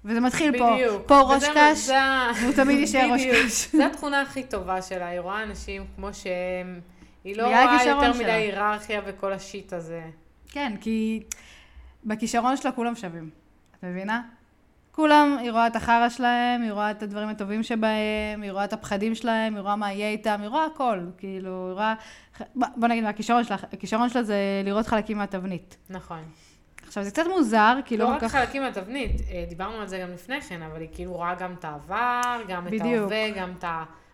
[0.07, 0.73] וזה מתחיל פה.
[0.75, 1.03] בדיוק.
[1.07, 3.23] פה ראש וזה- קש, זה ה- והוא תמיד יישאר ראש.
[3.27, 3.75] קש.
[3.77, 6.81] זו התכונה הכי טובה שלה, היא רואה אנשים כמו שהם.
[7.25, 8.13] היא לא רואה יותר.
[8.13, 10.03] מדי היררכיה וכל השיט הזה.
[10.51, 11.23] כן, כי
[12.05, 13.31] בכישרון שלה כולם שווים,
[13.79, 14.23] את מבינה?
[14.93, 18.73] כולם, היא רואה את החרא שלהם, היא רואה את הדברים הטובים שבהם, היא רואה את
[18.73, 21.95] הפחדים שלהם, היא רואה מה יהיה איתם, היא רואה הכל, כאילו, היא רואה...
[22.55, 25.77] בוא בוא נגיד מה הכישרון שלה, הכישרון שלה זה לראות חלקים מהתבנית.
[25.91, 26.23] נכון.
[26.87, 28.33] עכשיו, זה קצת מוזר, כי לא לא רק כל כך...
[28.33, 31.65] חלקים מהתבנית, אה, דיברנו על זה גם לפני כן, אבל היא כאילו רואה גם את
[31.65, 32.85] העבר, גם את בדיוק.
[32.85, 33.65] ההווה, גם את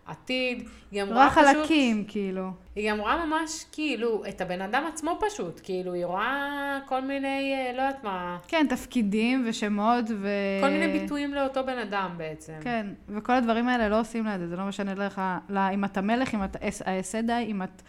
[0.07, 0.67] העתיד.
[0.91, 1.55] היא גם רואה רואה פשוט...
[1.57, 2.49] חלקים, כאילו.
[2.75, 7.53] היא גם רואה ממש כאילו את הבן אדם עצמו פשוט, כאילו היא רואה כל מיני,
[7.53, 10.27] אה, לא יודעת מה, כן, תפקידים ושמות ו...
[10.61, 12.53] כל מיני ביטויים לאותו בן אדם בעצם.
[12.61, 15.85] כן, וכל הדברים האלה לא עושים לה את זה, זה לא משנה לך, לה, אם
[15.85, 17.81] אתה מלך, אם אתה האסדאי, אם את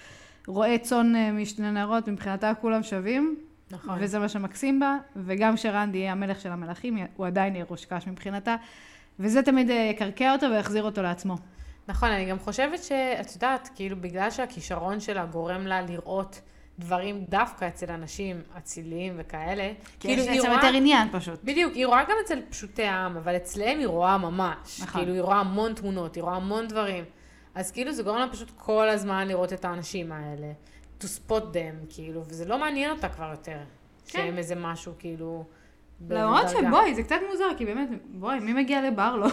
[0.47, 3.37] רועה צאן אה, משני נערות, מבחינתה כולם שווים,
[3.71, 3.97] נכון.
[4.01, 8.07] וזה מה שמקסים בה, וגם שרנד יהיה המלך של המלכים, הוא עדיין יהיה ראש קש
[8.07, 8.57] מבחינתה,
[9.19, 11.35] וזה תמיד אה, יקרקע אותו ויחזיר אותו לעצמו.
[11.89, 16.41] נכון, אני גם חושבת שאת יודעת, כאילו בגלל שהכישרון שלה גורם לה לראות
[16.79, 21.41] דברים דווקא אצל אנשים אציליים וכאלה, כאילו, היא יש בעצם רואה- יותר עניין פשוט.
[21.45, 24.81] בדיוק, היא רואה גם אצל פשוטי העם, אבל אצלם היא רואה ממש.
[24.83, 25.01] נכון.
[25.01, 27.05] כאילו, היא רואה המון תמונות, היא רואה המון דברים.
[27.55, 30.53] אז כאילו זה גורם לה פשוט כל הזמן לראות את האנשים האלה.
[31.01, 33.59] To spot them, כאילו, וזה לא מעניין אותה כבר יותר.
[34.07, 35.45] שהם איזה משהו, כאילו...
[36.11, 36.69] למרות בדרגה.
[36.69, 39.31] שבואי, זה קצת מוזר, כי באמת, בואי, מי מגיע לברלון?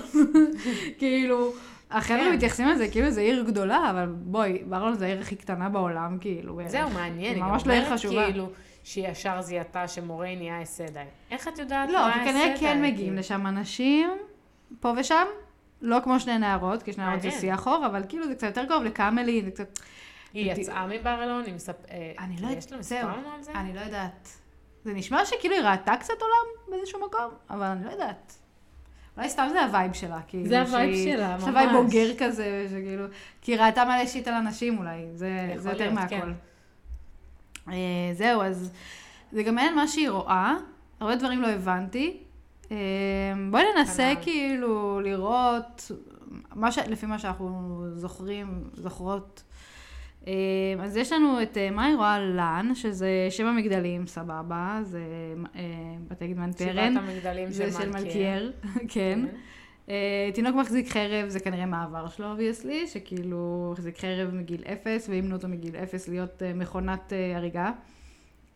[1.00, 1.54] כאילו,
[1.91, 2.34] החבר'ה כן.
[2.34, 6.60] מתייחסים לזה כאילו זה עיר גדולה, אבל בואי, ברלון זה העיר הכי קטנה בעולם, כאילו.
[6.67, 7.36] זהו, מעניין.
[7.36, 8.26] היא ממש לא עיר חשובה.
[8.26, 8.50] כאילו
[8.84, 11.06] שהיא ישר זיהתה שמוריי נהיה היסדאי.
[11.32, 12.43] איך את יודעת לא, מה כי היסדאי?
[12.43, 13.15] כנראה כן מגיעים כאילו?
[13.15, 14.10] לשם אנשים,
[14.80, 15.26] פה ושם,
[15.82, 17.32] לא כמו שני נערות, כי שני נערות זה.
[17.32, 19.80] שיא החור, אבל כאילו זה קצת יותר קרוב לקאמלי, זה קצת...
[20.34, 21.86] היא יצאה מברלון, היא מספ...
[21.91, 23.52] אה, אני לא יש לה יודעת, מספר לנו על זה?
[23.52, 24.30] אני לא יודעת.
[24.84, 28.38] זה נשמע שכאילו היא ראתה קצת עולם באיזשהו מקום, אבל אני לא יודעת.
[29.17, 30.50] אולי סתם זה ה vibe שלה, כאילו.
[30.50, 31.84] זה ה vibe שלה, יש לה vibe ממש.
[31.84, 33.06] בוגר כזה, שכאילו,
[33.41, 36.15] כי היא ראתה מלא shit על אנשים אולי, זה, זה יותר מהכל.
[36.15, 36.32] כן.
[37.72, 38.72] אה, זהו, אז
[39.32, 40.56] זה גם מעניין מה שהיא רואה,
[41.00, 42.17] הרבה דברים לא הבנתי.
[42.72, 42.78] אה,
[43.52, 44.24] בואי ננסה כנ"ל.
[44.24, 45.91] כאילו לראות,
[46.56, 46.78] מה ש...
[46.78, 49.44] לפי מה שאנחנו זוכרים, זוכרות.
[50.27, 50.34] אה,
[50.79, 55.03] אז יש לנו את אה, מה היא רואה ללן, שזה שבע מגדלים, סבבה, זה
[55.55, 55.62] אה,
[56.07, 56.93] בתי גיד מנטרן.
[56.93, 58.51] שבעת המגדלים זה של מלכיאר,
[58.93, 59.19] כן.
[59.89, 65.10] אה, תינוק מחזיק חרב, זה כנראה מהעבר שלו, obviously, שכאילו הוא החזיק חרב מגיל אפס,
[65.10, 67.71] ואימנו אותו מגיל אפס להיות מכונת הריגה.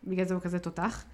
[0.04, 1.04] בגלל זה הוא כזה תותח.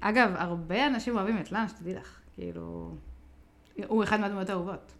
[0.00, 2.20] אגב, הרבה אנשים אוהבים את לן, שתדעי לך.
[2.34, 2.94] כאילו,
[3.86, 4.92] הוא אחד מהדמויות האהובות.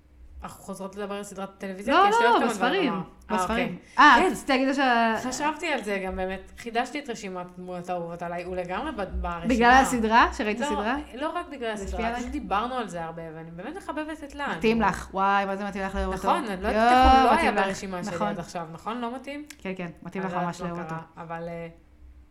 [0.44, 1.94] אנחנו חוזרות לדבר על סדרת טלוויזיה?
[1.94, 2.92] לא, לא, לא, בספרים.
[2.92, 3.68] אה, בספרים.
[3.68, 4.04] אוקיי.
[4.04, 4.28] אה, כן.
[4.32, 5.14] רציתי להגיד שה...
[5.22, 9.46] חשבתי על זה גם באמת, חידשתי את רשימת דמויות האהובות עליי, הוא לגמרי ברשימה.
[9.46, 10.28] בגלל הסדרה?
[10.32, 10.96] שראית לא, הסדרה?
[11.14, 12.16] לא רק בגלל הסדרה?
[12.16, 14.58] פשוט דיברנו על זה הרבה, ואני באמת מחבבת את לאן.
[14.58, 15.08] מתאים לך.
[15.14, 16.28] וואי, מה זה מתאים לך לאהוב אותו.
[16.28, 17.52] נכון, אני לא יודעת איך הוא לא היה.
[17.52, 18.28] ברשימה שלי נכון.
[18.28, 19.00] עד עכשיו, נכון?
[19.00, 19.44] לא מתאים?
[19.58, 20.94] כן, כן, מתאים לך ממש לאהוב אותו.
[21.16, 21.68] אבל אה,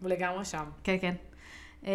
[0.02, 0.64] הוא לגמרי שם.
[0.84, 1.14] כן, כן.
[1.86, 1.92] אה,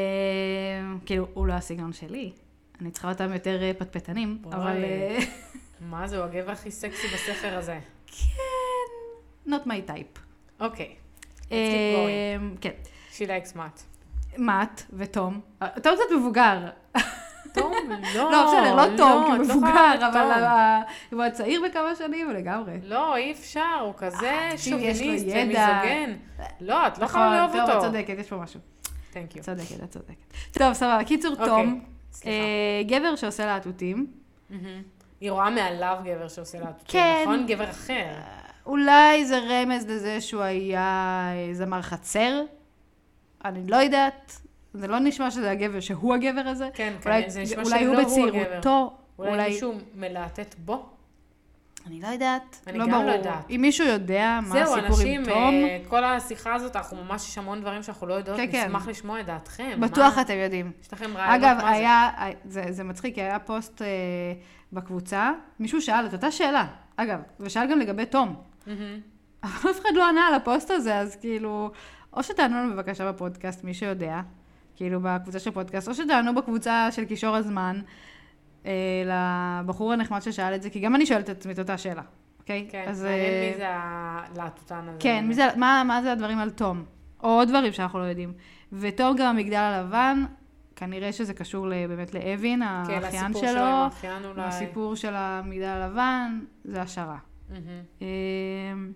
[1.07, 2.33] כאילו, הוא לא הסגנון שלי.
[2.81, 4.77] אני צריכה אותם יותר פטפטנים, אבל...
[5.83, 7.79] אה, מה זה, הוא הגבר הכי סקסי בספר הזה.
[8.07, 10.19] כן, not my type.
[10.61, 10.95] אוקיי,
[11.53, 11.57] אה,
[12.61, 12.71] כן.
[13.13, 13.83] she likes mat.
[14.39, 15.41] מאט ותום.
[15.63, 16.69] אה, תום קצת מבוגר.
[17.55, 17.73] תום?
[18.15, 18.33] לא.
[18.33, 20.43] לא, בסדר, לא תום, כי את הוא לא מבוגר, אבל
[21.11, 22.73] הוא הצעיר בכמה שנים, לגמרי.
[22.83, 25.27] לא, אי אפשר, הוא כזה לו שוביניסט.
[25.29, 26.13] ומיזוגן.
[26.61, 27.87] לא, את לא יכולה לאהוב נכון, טוב, את אותו.
[27.87, 28.61] צודקת, יש פה משהו.
[29.11, 29.43] תנק יו.
[29.43, 30.35] צודקת, את צודקת.
[30.53, 31.05] טוב, סבבה.
[31.05, 31.85] קיצור, אוקיי, תום.
[32.27, 34.07] אה, גבר שעושה להטוטים.
[35.21, 37.21] היא רואה מעליו גבר שעושה לה כן.
[37.23, 37.47] נכון?
[37.47, 38.07] גבר אחר.
[38.67, 40.81] אולי זה רמז לזה שהוא היה
[41.33, 42.43] אה, זמר חצר.
[43.45, 44.41] אני לא יודעת.
[44.75, 46.69] זה לא נשמע שזה הגבר, שהוא הגבר הזה.
[46.75, 48.05] כן, אולי, כן, זה נשמע שלא הוא הוא הגבר.
[48.05, 48.93] בצעירותו.
[49.19, 49.49] אולי אולי...
[49.49, 50.87] מישהו מלהטט בו?
[51.89, 52.61] אני לא יודעת.
[52.67, 53.11] אני לא גם לא ברור.
[53.11, 53.51] יודעת.
[53.51, 57.29] אם מישהו יודע מה זהו, הסיפור אנשים, עם תום, אה, כל השיחה הזאת, אנחנו ממש,
[57.29, 58.65] יש המון דברים שאנחנו לא יודעות, כן, כן.
[58.67, 59.79] נשמח לשמוע את דעתכם.
[59.81, 60.73] בטוח מה- אתם יודעים.
[60.83, 61.69] יש לכם רעיונות אגב, מה זה?
[61.69, 62.11] היה,
[62.45, 63.87] זה, זה מצחיק, כי היה פוסט אה,
[64.73, 68.37] בקבוצה, מישהו שאל את אותה שאלה, אגב, ושאל גם לגבי תום.
[69.43, 71.71] אבל אף אחד לא ענה על הפוסט הזה, אז כאילו,
[72.13, 74.21] או שתענו לנו בבקשה בפודקאסט, מי שיודע,
[74.77, 77.81] כאילו בקבוצה של פודקאסט, או שתענו בקבוצה של כישור הזמן,
[79.07, 82.03] לבחור הנחמד ששאל את זה, כי גם אני שואלת את עצמי את אותה שאלה,
[82.41, 82.69] אוקיי?
[82.71, 84.97] כן, אז, מעניין אה, מי זה הלהטוטן הזה.
[85.01, 85.25] כן.
[85.29, 86.85] מי זה, מה, מה זה הדברים על תום?
[87.23, 88.33] או עוד דברים שאנחנו לא יודעים.
[88.73, 90.25] ותום גם המגדל הלבן,
[90.77, 93.41] כנראה שזה קשור באמת לאווין, כן, האחיין שלו.
[93.41, 94.43] שלו עם האחיין אולי.
[94.43, 97.19] הסיפור של המגדל הלבן, זה השערה.
[97.51, 97.65] מהמם.
[98.01, 98.93] אמ,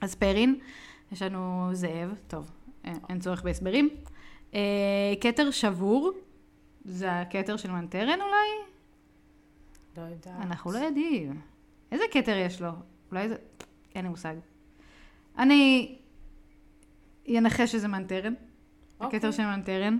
[0.00, 0.58] אז פרין,
[1.12, 2.50] יש לנו זאב, טוב,
[2.84, 3.88] אין- אין צורך בהסברים.
[4.54, 4.60] אה,
[5.20, 6.12] כתר שבור,
[6.84, 8.67] זה הכתר של מנטרן אולי?
[9.98, 10.46] לא יודעת.
[10.46, 11.40] אנחנו לא יודעים.
[11.92, 12.70] איזה כתר יש לו?
[13.10, 13.36] אולי זה...
[13.94, 14.34] אין לי מושג.
[15.38, 15.94] אני
[17.28, 18.34] אנחש שזה מנטרן.
[19.00, 19.16] אוקיי.
[19.16, 19.98] הכתר של מנטרן.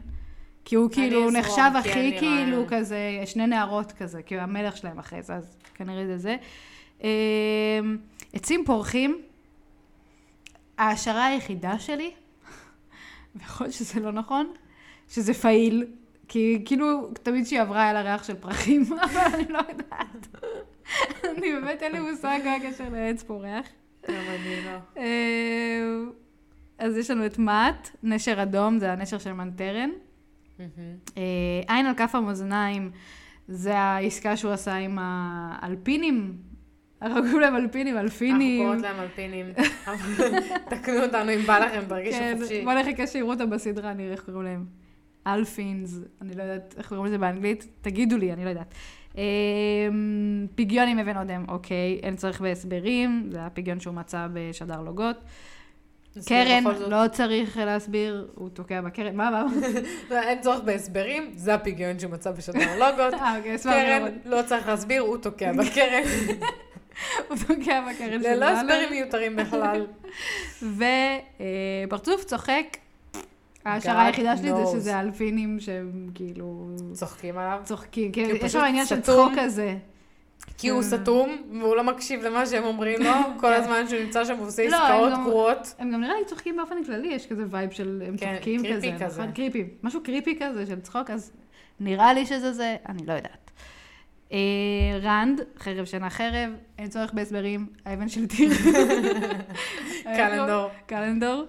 [0.65, 2.65] כי הוא כאילו נחשב כי הכי כאילו.
[2.69, 6.37] כזה, שני נערות כזה, כאילו המלך שלהם אחרי זה, אז כנראה זה זה.
[7.03, 7.07] אמ,
[8.33, 9.23] עצים פורחים,
[10.79, 12.11] ההשערה היחידה שלי,
[13.37, 14.53] ויכול להיות שזה לא נכון,
[15.09, 15.87] שזה פעיל,
[16.29, 20.43] כי כאילו תמיד כשהיא עברה היה לה ריח של פרחים, אבל אני לא יודעת.
[21.25, 23.67] אני באמת אין לי מושג מה הקשר לעץ פורח.
[24.09, 25.03] גם אני לא.
[25.03, 25.83] אה,
[26.79, 29.91] אז יש לנו את מאט, נשר אדום, זה הנשר של מנטרן.
[30.61, 30.65] אה,
[31.69, 32.91] עין על כף המאזניים,
[33.49, 36.37] זה העסקה שהוא עשה עם האלפינים.
[37.03, 38.67] אנחנו קוראים להם אלפינים, אנחנו אלפינים.
[38.67, 39.47] קוראות להם אלפינים.
[40.71, 42.65] תקנו אותנו אם בא לכם, תרגישו כן, חופשי.
[42.65, 44.88] בוא נחכה שיראו אותם בסדרה, נראה איך קוראים להם.
[45.35, 48.75] אלפינס, אני לא יודעת איך קוראים לזה באנגלית, תגידו לי, אני לא יודעת.
[49.19, 49.23] אה,
[50.55, 55.17] פגיון עם אבן אודם, אוקיי, אין צורך בהסברים, זה הפגיון שהוא מצא בשדר לוגות.
[56.17, 56.89] נסביר קרן, בכל זאת.
[56.89, 59.45] לא צריך להסביר, הוא תוקע בקרן, מה, מה?
[60.11, 63.15] לא, אין צורך בהסברים, זה הפגיון שהוא מצא בשדר לוגות.
[63.15, 64.13] אה, אוקיי, קרן.
[64.25, 66.03] לא צריך להסביר, הוא תוקע בקרן.
[67.29, 68.45] הוא תוקע בקרן של ללא.
[68.45, 69.87] הסברים מיותרים בכלל.
[71.89, 72.77] ופרצוף צוחק.
[73.65, 74.81] ההשערה היחידה שלי זה.
[74.81, 77.61] שזה אלפינים שהם כאילו צוחקים עליו.
[77.65, 79.01] צוחקים, הוא יש שם עניין של.
[79.01, 79.77] צחוק כזה.
[80.59, 80.89] כי הוא כן.
[80.89, 84.77] סתום, והוא לא מקשיב למה שהם אומרים לו, כל הזמן שהוא נמצא שם ועושה לא,
[84.77, 85.75] עסקאות גרועות.
[85.79, 88.93] הם גם נראה לי צוחקים באופן כללי, יש כזה vibe של הם כן, צוחקים creepy
[88.93, 89.23] כזה, כזה.
[89.23, 89.33] נכון?
[89.33, 91.33] creepy, משהו creepy כזה של צחוק, אז
[91.81, 93.51] נראה לי שזה זה, אני לא יודעת.
[94.33, 94.39] אה,
[95.03, 98.51] רנד, חרב שאינה חרב, אין צורך בהסברים, האבן של טיר.
[100.17, 100.71] קלנדור.
[100.87, 101.45] קלנדור.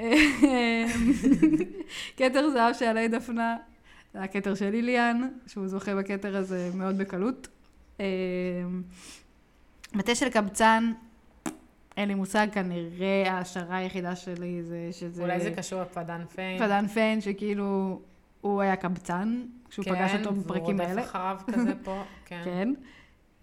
[0.00, 0.84] אה,
[2.16, 3.56] כתר זהב של עלי דפנה,
[4.14, 7.48] זה הכתר של איליאן, שהוא זוכה בכתר הזה מאוד בקלות.
[8.00, 8.06] אה,
[9.94, 10.92] מטה של קבצן,
[11.96, 15.22] אין לי מושג, כנראה ההשערה היחידה שלי זה שזה...
[15.22, 16.58] אולי זה קשור לפדן פיין.
[16.58, 18.00] פדן פיין, שכאילו
[18.40, 20.90] הוא היה קבצן, כשהוא פגש אותו בפרקים כן, האלה.
[20.90, 22.42] והוא רודף אחריו כזה פה, כן.
[22.44, 22.68] כן.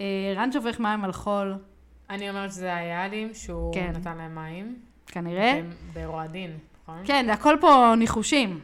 [0.02, 1.56] אה, רן שופך מים על חול,
[2.10, 3.92] אני אומרת שזה היעדים שהוא כן.
[3.96, 4.76] נתן להם מים.
[5.08, 5.62] כנראה.
[5.94, 7.02] ברועדין, נכון?
[7.06, 8.60] כן, הכל פה ניחושים.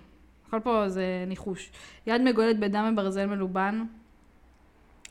[0.47, 1.71] הכל פה זה ניחוש.
[2.07, 3.85] יד מגואלת בדם מברזל מלובן.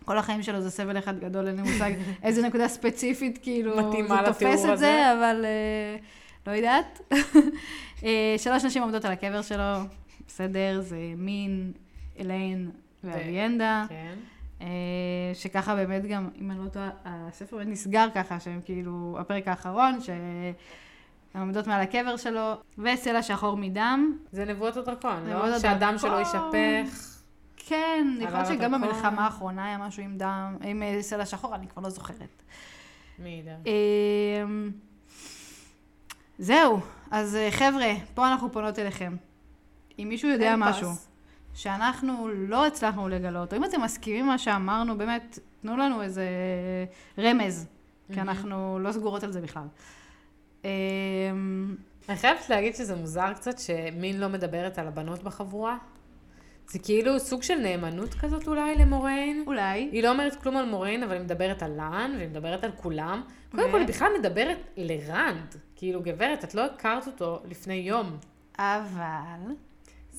[0.05, 1.93] כל החיים שלו זה סבל אחד גדול, אין לי מושג
[2.23, 3.77] איזה נקודה ספציפית, כאילו,
[4.09, 5.13] זה תופס את זה.
[5.13, 5.97] אבל אה,
[6.47, 7.01] לא יודעת.
[8.05, 9.65] אה, שלוש נשים עומדות על הקבר שלו,
[10.29, 11.73] בסדר, זה מין,
[12.21, 12.71] אליין
[13.05, 13.85] ואביאנדה.
[13.89, 14.15] כן.
[14.61, 14.67] אה,
[15.35, 20.53] שככה באמת גם, אם אני לא טועה, הספר נסגר ככה, שהם כאילו, הפרק האחרון, שהן
[21.41, 24.17] עומדות מעל הקבר שלו, וסלע שחור מדם.
[24.33, 25.45] זה נבואות הדרקון, לא?
[25.45, 25.61] הדרקון.
[25.61, 27.13] שהדם שלו יישפך.
[27.57, 28.73] כן, עלה להיות שגם.
[28.73, 32.43] במלחמה האחרונה היה משהו עם דם, עם אה, סלע שחור, אני כבר לא זוכרת.
[33.19, 33.57] מי יודע.
[33.67, 34.71] אמ,
[36.39, 39.17] זהו, אז אה, חבר'ה, פה אנחנו פונות אליכם.
[39.99, 40.91] אם מישהו יודע משהו.
[41.55, 46.27] שאנחנו לא הצלחנו לגלות, או אם אתם מסכימים מה שאמרנו, באמת, תנו לנו איזה
[47.19, 47.67] רמז,
[48.13, 48.21] כי.
[48.21, 49.67] אנחנו לא סגורות על זה בכלל.
[50.65, 51.77] אמ,
[52.09, 55.77] אני חייבת להגיד שזה מוזר קצת שמין לא מדברת על הבנות בחבורה.
[56.71, 59.45] זה כאילו סוג של נאמנות כזאת אולי למוריין.
[59.47, 59.89] אולי.
[59.93, 63.23] היא לא אומרת כלום על מוריין, אבל היא מדברת על לאן, והיא מדברת על כולם.
[63.51, 65.57] קודם כל, היא בכלל מדברת לרנד.
[65.77, 68.17] כאילו, גברת, את לא הכרת אותו לפני יום.
[68.59, 69.55] אבל...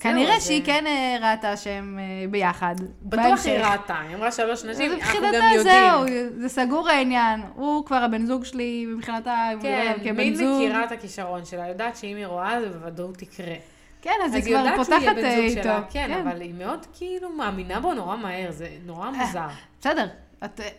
[0.03, 2.75] כנראה שהיא כן אה, ראתה שהם אה, ביחד.
[3.01, 3.59] בטוח היא.
[3.59, 6.07] ראתה, היא אמרה שלוש נשים, אנחנו מבחינתה גם יודעים.
[6.07, 7.41] זהו, זה סגור העניין.
[7.55, 10.63] הוא כבר הבן זוג שלי, מבחינתה, הוא כן, רואה כבן זוג.
[10.63, 13.55] מכירה את הכישרון שלה, יודעת שאם היא רואה זה בוודאות יקרה.
[14.01, 15.61] כן, אז היא כבר פותחת אה, איתו.
[15.63, 19.47] שלה, כן, אבל היא מאוד כאילו מאמינה בו נורא מהר, זה נורא מוזר.
[19.79, 20.07] בסדר.
[20.45, 20.69] את, אה,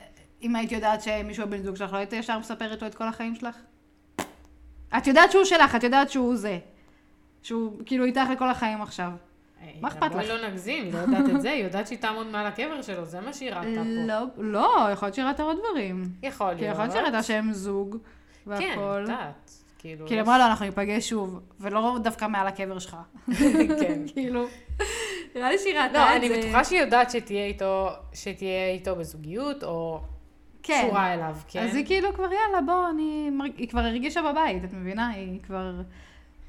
[0.43, 3.35] אם היית יודעת שמישהו הבן זוג שלך, לא היית ישר מספרת לו את כל החיים
[3.35, 3.57] שלך?
[4.97, 6.59] את יודעת שהוא שלך, את יודעת שהוא זה.
[7.45, 9.11] שהוא כאילו איתך לכל החיים עכשיו.
[9.81, 10.29] מה אכפת לך?
[10.29, 13.21] לא נגזים, היא לא יודעת את זה, היא יודעת שהיא תעמוד מעל הקבר שלו, זה
[13.21, 14.05] מה שהיא ראתה פה.
[14.07, 16.05] לא, לא, יכול להיות שהיא ראתה עוד דברים.
[16.23, 16.73] יכול כי להיות.
[16.73, 18.01] יכול להיות שהיא ראתה שהם זוג, כן,
[18.51, 18.99] והכל.
[19.01, 19.51] יודעת.
[19.79, 22.97] כאילו, כאילו, יש- אמרה לו, אנחנו ניפגש שוב, ולא דווקא מעל הקבר שלך.
[23.81, 24.03] כן.
[24.13, 24.47] כאילו,
[25.35, 26.39] נראה לי שהיא ראתה לא, את אני זה.
[26.43, 30.01] בטוחה שהיא יודעת שתהיה איתו, שתהיה איתו בזוגיות, או
[30.63, 30.83] כן.
[30.87, 31.65] קשורה אליו, כן?
[31.65, 33.31] אז היא כאילו כבר, יאללה, בוא, אני...
[33.57, 35.09] היא כבר הרגישה בבית, את מבינה?
[35.09, 35.73] היא כבר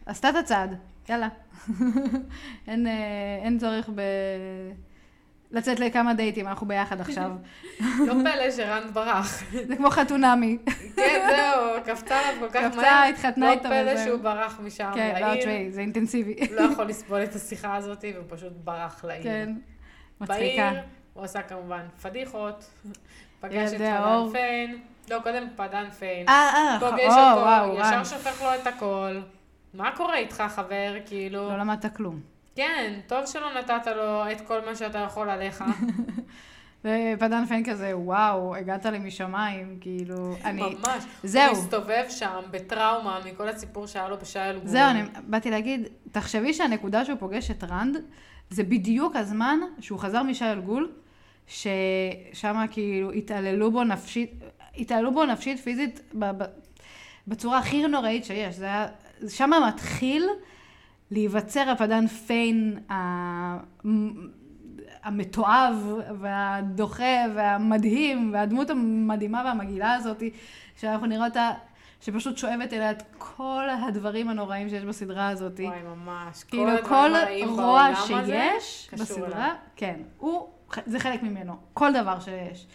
[0.05, 0.75] עשתה את הצעד,
[1.09, 1.27] יאללה.
[2.67, 4.01] אין, אה, אין צורך ב...
[5.51, 7.31] לצאת לכמה דייטים, אנחנו ביחד עכשיו.
[7.79, 9.43] לא פלא שרנד ברח.
[9.67, 10.57] זה כמו חתונמי.
[10.95, 12.69] כן, זהו, קפצה עליו כל כך מהר.
[12.71, 14.03] קפצה, התחתנה איתו לא פלא.
[14.05, 15.41] שהוא ברח משם כן, לא, לעיר.
[15.41, 16.35] תשמעי, זה אינטנסיבי.
[16.51, 19.23] לא יכול לסבול את השיחה הזאת, והוא פשוט ברח לעיר.
[19.23, 19.53] כן,
[20.21, 20.71] מצחיקה.
[20.71, 20.81] בעיר,
[21.13, 22.65] הוא עשה כמובן פדיחות,
[23.39, 24.29] פגש את פדן.
[24.31, 26.29] פיין, לא, קודם פדן פיין.
[26.29, 26.97] אה, אה, או, אותו,
[27.41, 28.03] וואו, ישר.
[28.03, 29.19] שופך לו את הכל.
[29.75, 30.93] מה קורה איתך, חבר?
[31.05, 31.49] כאילו...
[31.49, 32.19] לא למדת כלום.
[32.55, 35.63] כן, טוב שלא נתת לו את כל מה שאתה יכול עליך.
[36.85, 40.61] ופדן פיין כזה, וואו, הגעת לי משמיים, כאילו, אני...
[40.61, 41.03] ממש.
[41.23, 41.55] זהו.
[41.55, 44.69] הוא מסתובב שם בטראומה מכל הסיפור שהיה לו בשי אלגורי.
[44.69, 47.97] זהו, אני באתי להגיד, תחשבי שהנקודה שהוא פוגש את רנד,
[48.49, 50.91] זה בדיוק הזמן שהוא חזר משי אלגול,
[51.47, 54.33] ששם כאילו התעללו בו נפשית,
[54.77, 56.45] התעללו בו נפשית, פיזית, ב, ב,
[57.27, 58.55] בצורה הכי נוראית שיש.
[58.55, 58.87] זה היה,
[59.27, 60.29] שם מתחיל
[61.11, 62.79] להיווצר הפדן פיין
[65.03, 65.75] המתועב
[66.19, 70.23] והדוחה והמדהים, והדמות המדהימה והמגעילה הזאת,
[70.75, 71.51] שאנחנו נראה אותה,
[72.01, 75.59] שפשוט שואבת אליה את כל הדברים הנוראים שיש בסדרה הזאת.
[75.59, 76.43] וואי, ממש.
[76.43, 79.55] כאילו כל הרעים רוע שיש בסדרה, אליו.
[79.75, 80.47] כן, הוא,
[80.85, 82.67] זה חלק ממנו, כל דבר שיש.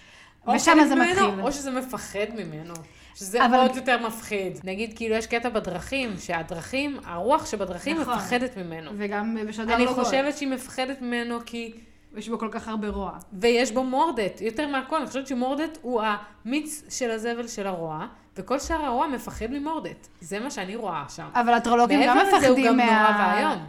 [0.54, 1.40] ושם זה ממנו, מתחיל.
[1.40, 2.74] או שזה מפחד ממנו.
[3.20, 4.58] שזה אבל- עוד יותר מפחיד.
[4.64, 8.14] נגיד, כאילו, יש קטע בדרכים, שהדרכים, הרוח שבדרכים נכון.
[8.14, 8.90] מפחדת ממנו.
[8.98, 10.04] וגם בשדר אני לוגות.
[10.04, 11.72] חושבת שהיא מפחדת ממנו כי...
[12.16, 13.12] יש בו כל כך הרבה רוע.
[13.32, 14.96] ויש בו מורדט, יותר מהכל.
[14.96, 16.02] אני חושבת שמורדט הוא
[16.44, 18.06] המיץ של הזבל של הרוע,
[18.36, 20.06] וכל שאר הרוע מפחד ממורדט.
[20.20, 21.28] זה מה שאני רואה שם.
[21.34, 22.84] אבל הטרולוגים גם מעבר לזה הוא מפחדים גם מה...
[22.86, 23.64] נורא ואיום.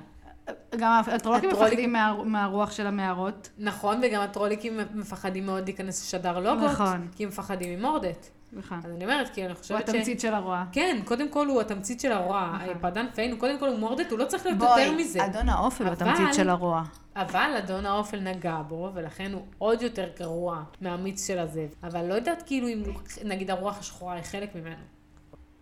[0.78, 3.50] גם הטרולוגים הטרוליק- מפחדים מה- מהרוח של המערות.
[3.58, 7.08] נכון, וגם הטרוליקים מפחדים מאוד להיכנס לשדר לוגות, נכון.
[7.16, 8.28] כי הם מפחדים ממורדט.
[8.54, 8.78] נכון.
[8.86, 9.90] אז אני אומרת, כי אני הוא חושבת ש...
[9.90, 10.64] התמצית של הרוע.
[10.72, 12.58] כן, קודם כל הוא התמצית של הרוע.
[12.64, 12.78] נכון.
[12.82, 15.26] פדן פיין, הוא קודם כל הוא מורדט, הוא לא צריך להיות יותר מזה.
[15.26, 16.84] אדון האופל הוא אבל- התמצית של הרוע.
[17.16, 21.70] אבל אדון האופל נגע בו, ולכן הוא עוד יותר גרוע מהמיץ של הזאב.
[21.84, 22.84] אבל לא יודעת כאילו אם,
[23.26, 24.84] נגיד, הרוח השחורה היא חלק ממנו.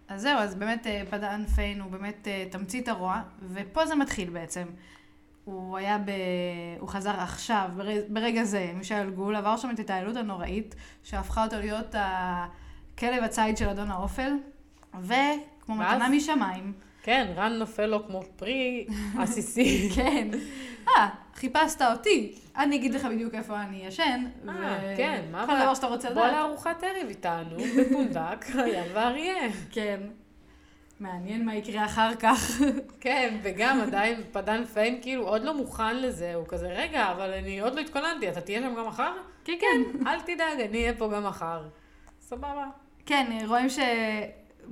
[0.08, 3.22] אז זהו, אז באמת אה, פדן פיין הוא באמת אה, תמצית הרוע,
[3.54, 4.64] ופה זה מתחיל בעצם.
[5.46, 6.12] הוא היה ב...
[6.80, 11.56] הוא חזר עכשיו, ברגע, ברגע זה, מישאל גול, עבר שם את ההתעללות הנוראית, שהפכה אותו
[11.58, 11.96] להיות
[13.00, 14.32] הכלב הציד של אדון האופל,
[15.02, 15.76] וכמו?
[15.76, 18.88] מתנה משמיים, כן, רן נופל לו כמו פרי
[19.20, 19.90] עסיסי.
[19.96, 20.28] כן,
[20.88, 25.66] אה, חיפשת אותי, אני אגיד לך בדיוק איפה אני ישן, אה, כן, מה כל הבעיה?
[25.66, 26.34] דבר שאתה רוצה בוא לדעת.
[26.38, 29.50] לארוחת ערב איתנו, בפונדק, ים ואריה.
[29.72, 30.00] כן.
[31.00, 32.62] מעניין מה יקרה אחר כך.
[33.02, 37.60] כן, וגם עדיין פדן פיין כאילו עוד לא מוכן לזה, הוא כזה, רגע, אבל אני
[37.60, 39.12] עוד לא התכוננתי, אתה תהיה שם גם מחר?
[39.46, 40.08] כן, כן.
[40.08, 41.62] אל תדאג, אני אהיה פה גם מחר.
[42.20, 42.66] סבבה.
[43.10, 43.80] כן, רואים ש...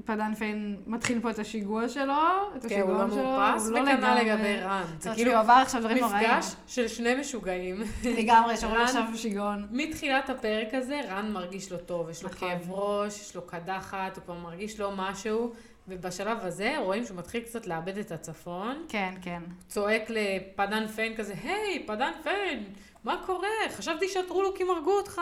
[0.05, 2.13] פדן פיין מתחיל פה את השיגוע שלו,
[2.57, 4.25] את כן, הוא לא השיגעון שלו, מאופס, הוא לא וכנ"ל לגמרי...
[4.25, 4.83] לגבי רן.
[4.87, 6.29] זה זאת כאילו כאילו עבר עכשיו דברים נוראים.
[6.29, 7.83] מפגש של שני משוגעים.
[8.03, 9.67] לגמרי, רן- עכשיו שיגעון.
[9.71, 12.49] מתחילת הפרק הזה, רן מרגיש לא טוב, יש לו נכון.
[12.49, 15.53] כאב ראש, יש לו קדחת, הוא כבר מרגיש לו משהו,
[15.87, 19.41] ובשלב הזה רואים שהוא מתחיל קצת לאבד את הצפון, כן, כן.
[19.67, 22.63] צועק לפדן פיין כזה, היי, פדן פיין,
[23.03, 23.47] מה קורה?
[23.77, 25.21] חשבתי שהטרולוקים הרגו אותך.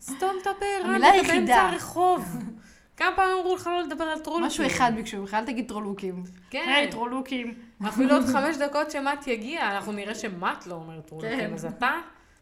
[0.00, 1.28] סתום את הפה, רן, אתה.
[1.28, 2.24] באמצע הרחוב.
[2.96, 4.46] כמה פעמים אמרו לך לא לדבר על טרולוקים?
[4.46, 6.22] משהו אחד ביקשו, בכלל תגיד טרולוקים.
[6.50, 6.72] כן.
[6.74, 7.54] היי, טרולוקים.
[7.88, 11.54] אפילו עוד חמש דקות שמט יגיע, אנחנו נראה שמט לא אומר טרולוקים, כן.
[11.54, 11.90] אז אתה,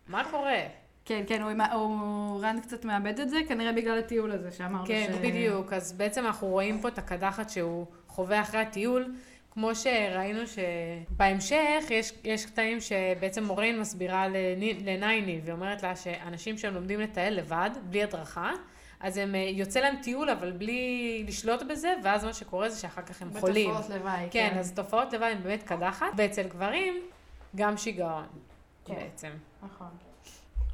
[0.08, 0.60] מה קורה?
[1.04, 5.12] כן, כן, הוא, הוא רן קצת מאבד את זה, כנראה בגלל הטיול הזה שאמרנו כן,
[5.12, 5.16] ש...
[5.16, 5.72] בדיוק.
[5.72, 9.14] אז בעצם אנחנו רואים פה את הקדחת שהוא חווה אחרי הטיול.
[9.50, 11.56] כמו שראינו שבהמשך
[11.90, 17.70] יש, יש קטעים שבעצם מורין מסבירה לני- לנייני ואומרת לה שאנשים שהם לומדים לטייל לבד,
[17.82, 18.52] בלי הדרכה,
[19.00, 23.02] אז הם, אה, יוצא להם טיול אבל בלי לשלוט בזה, ואז מה שקורה זה שאחר
[23.02, 23.70] כך הם חולים.
[23.70, 26.94] בתופעות לוואי, כן, אז תופעות לוואי הן באמת קדחת, ואצל גברים
[27.56, 28.24] גם שיגעון
[28.84, 28.94] כן.
[28.94, 29.30] בעצם.
[29.62, 29.86] נכון.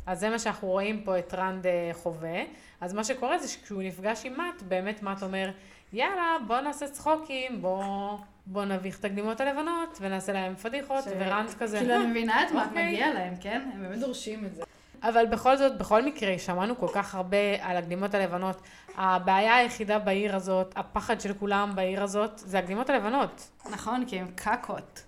[0.06, 2.42] אז זה מה שאנחנו רואים פה את רנד אה, חווה.
[2.80, 5.50] אז מה שקורה זה שכשהוא נפגש עם מאט, באמת מאט אומר,
[5.92, 11.50] יאללה, בוא נעשה צחוקים, בוא, בוא נביך את הגלימות הלבנות ונעשה להם פדיחות, ש- ורנד
[11.58, 11.78] כזה.
[11.78, 12.88] כאילו, אני מבינה את מה אוקיי.
[12.88, 13.70] מגיע להם, כן?
[13.74, 14.62] הם באמת דורשים את זה.
[15.02, 18.62] אבל בכל זאת, בכל מקרה, שמענו כל כך הרבה על הגלימות הלבנות.
[18.96, 23.48] הבעיה היחידה בעיר הזאת, הפחד של כולם בעיר הזאת, זה הגלימות הלבנות.
[23.70, 25.02] נכון, כי הם קקות.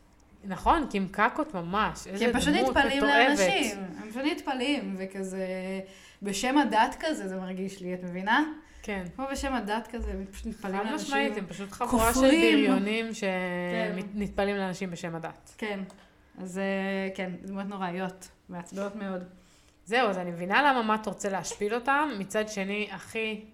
[0.45, 2.09] נכון, כי הם קקות ממש.
[2.19, 3.05] כי הם פשוט נטפלים.
[3.05, 3.79] לאנשים.
[4.03, 5.47] הם פשוט נטפלים, וכזה...
[6.23, 8.45] בשם הדת כזה זה מרגיש לי, את מבינה?
[8.83, 9.05] כן.
[9.17, 10.95] כמו בשם הדת כזה, הם פשוט חד לאנשים.
[10.95, 12.21] משמעית, הם פשוט חבורה של.
[12.21, 13.13] בריונים כן.
[14.15, 15.55] שנטפלים לאנשים בשם הדת.
[15.59, 15.81] כן.
[16.39, 19.25] אז אה, כן, דמות נוראיות, מעצבנות מאוד.
[19.85, 23.45] זהו, אז אני מבינה למה מאט רוצה להשפיל אותם, מצד שני, אחי,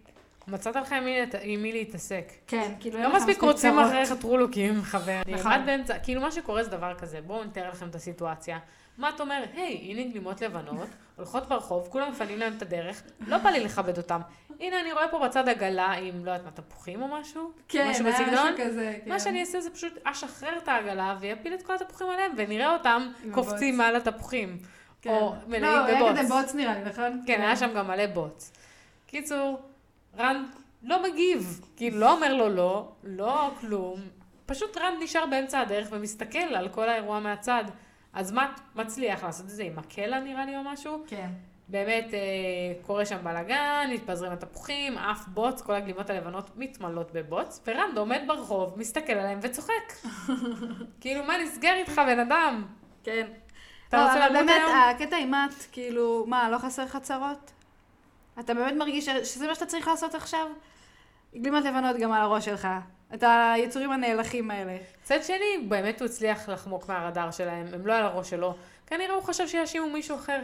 [0.49, 0.95] מצאת לך
[1.43, 2.33] עם מי, להתעסק.
[2.47, 3.79] כן, כאילו לא מספיק רוצים.
[3.79, 5.21] אחריך טרולוקים, חבר.
[5.27, 5.67] נכון.
[5.67, 8.59] באמצע, כאילו מה שקורה זה דבר כזה, בואו נתאר לכם את הסיטואציה.
[8.99, 13.51] מאט אומר, היי, הנה גלימות לבנות, הולכות ברחוב, כולם מפנים להם את הדרך, לא בא
[13.51, 14.21] לי לכבד אותם.
[14.61, 17.53] הנה, אני רואה פה בצד עגלה עם, לא יודעת מה, תפוחים או משהו?
[17.69, 18.53] כן, משהו היה בסגנון?
[18.59, 19.11] כזה, כן.
[19.11, 23.09] מה שאני אעשה זה פשוט אשחרר את העגלה ויפיל את כל התפוחים עליהם, ונראה אותם
[23.31, 23.77] קופצים.
[23.77, 24.59] מעל התפוחים.
[25.03, 25.11] כן.
[25.11, 26.19] או לא, מלאים היה בבוץ.
[26.19, 27.23] כזה בוץ נראה לי, נכון?
[27.27, 28.53] כן, היה שם גם מלא בוץ.
[29.07, 29.63] קיצור,
[30.19, 30.45] רן
[30.83, 34.01] לא מגיב, כאילו לא אומר לו לא, לא כלום,
[34.47, 37.65] פשוט רן נשאר באמצע הדרך ומסתכל על כל האירוע מהצד.
[38.13, 41.05] אז מה מצליח לעשות את זה עם מקלה נראה לי או משהו?
[41.07, 41.29] כן.
[41.69, 42.21] באמת אה,
[42.83, 48.75] קורה שם בלאגן, מתפזרים התפוחים, אף בוץ, כל הגלימות הלבנות מתמלאות בבוץ, ורנד עומד ברחוב,
[48.77, 49.93] מסתכל עליהם וצוחק.
[51.01, 52.65] כאילו, מה נסגר איתך, בן אדם?
[53.03, 53.27] כן.
[53.89, 54.77] אתה לא, רוצה למות באמת, היום?
[54.77, 57.53] הקטע עם את, כאילו, מה, לא חסר לך צרות?
[58.41, 60.47] אתה באמת מרגיש שזה מה שאתה צריך לעשות עכשיו?
[61.37, 62.69] גלימות לבנות גם על הראש שלך.
[63.15, 64.77] את היצורים הנאלחים האלה.
[65.03, 68.55] מצד שני, באמת הוא הצליח לחמוק מהרדאר שלהם, הם לא על הראש שלו.
[68.87, 70.41] כנראה הוא חשב שיאשימו מישהו אחר.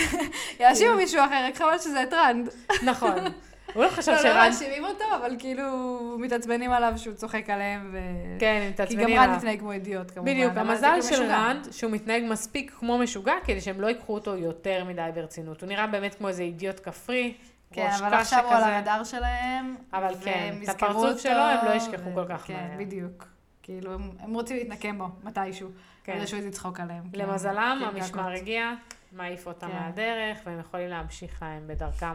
[0.60, 2.48] יאשימו מישהו אחר, רק חבל שזה רנד.
[2.82, 3.14] נכון.
[3.74, 4.48] הוא לא חשב לא, לא שרנד...
[4.48, 7.98] מאשימים אותו, אבל כאילו מתעצבנים עליו שהוא צוחק עליהם, ו...
[8.40, 9.36] כן, הם כי מתעצבנים גם רנד עליו.
[9.36, 10.32] מתנהג כמו אידיוט, כמובן.
[10.32, 11.22] בדיוק, המזל זה של.
[11.22, 15.60] רנד, שהוא מתנהג מספיק כמו משוגע, כדי שהם לא ייקחו אותו יותר מדי ברצינות.
[15.60, 17.34] הוא נראה באמת כמו איזה אידיוט כפרי,
[17.72, 18.64] כן, אבל עכשיו הוא על.
[18.64, 19.76] הרדאר שלהם.
[19.92, 22.78] אבל כן, את הפרצוף שלו הם לא ישכחו כל כך כן, מהר.
[22.78, 23.24] בדיוק.
[23.62, 25.68] כאילו, הם, רוצים להתנקם בו, מתישהו.
[26.04, 26.16] כן.
[26.16, 27.02] כדי שהוא יצחוק עליהם.
[27.12, 28.30] כן, למזלם, כן, המשמר.
[28.30, 28.72] הגיע,
[29.12, 29.72] מעיף אותם כן.
[29.72, 32.14] מהדרך, והם יכולים להמשיך להם בדרכם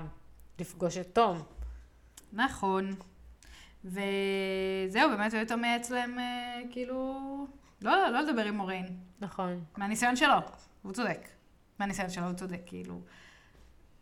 [0.62, 1.42] לפגוש את תום.
[2.34, 2.96] נכון.
[3.86, 7.18] וזהו, באמת הוא יותר מייעץ להם, אה, כאילו,
[7.82, 8.98] לא, לא, לא לדבר עם מוריין.
[9.20, 9.64] נכון.
[9.78, 10.36] מהניסיון שלו,
[10.82, 11.28] הוא צודק.
[11.80, 13.02] מהניסיון שלו הוא צודק, כאילו.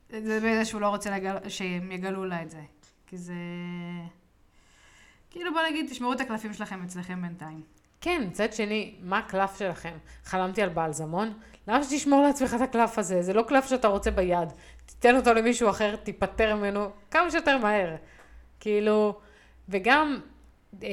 [0.09, 1.49] זה בזה שהוא לא רוצה לגל...
[1.49, 2.61] שהם יגלו לה את זה.
[3.07, 3.33] כי זה...
[5.29, 7.61] כאילו בוא נגיד, תשמרו את הקלפים שלכם אצלכם בינתיים.
[8.01, 9.97] כן, מצד שני, מה הקלף שלכם?
[10.23, 11.33] חלמתי על בעל זמון?
[11.67, 13.21] למה שתשמור לעצמך את הקלף הזה?
[13.21, 14.49] זה לא קלף שאתה רוצה ביד.
[14.85, 17.95] תיתן אותו למישהו אחר, תיפטר ממנו כמה שיותר מהר.
[18.59, 19.19] כאילו,
[19.69, 20.19] וגם
[20.83, 20.89] אה,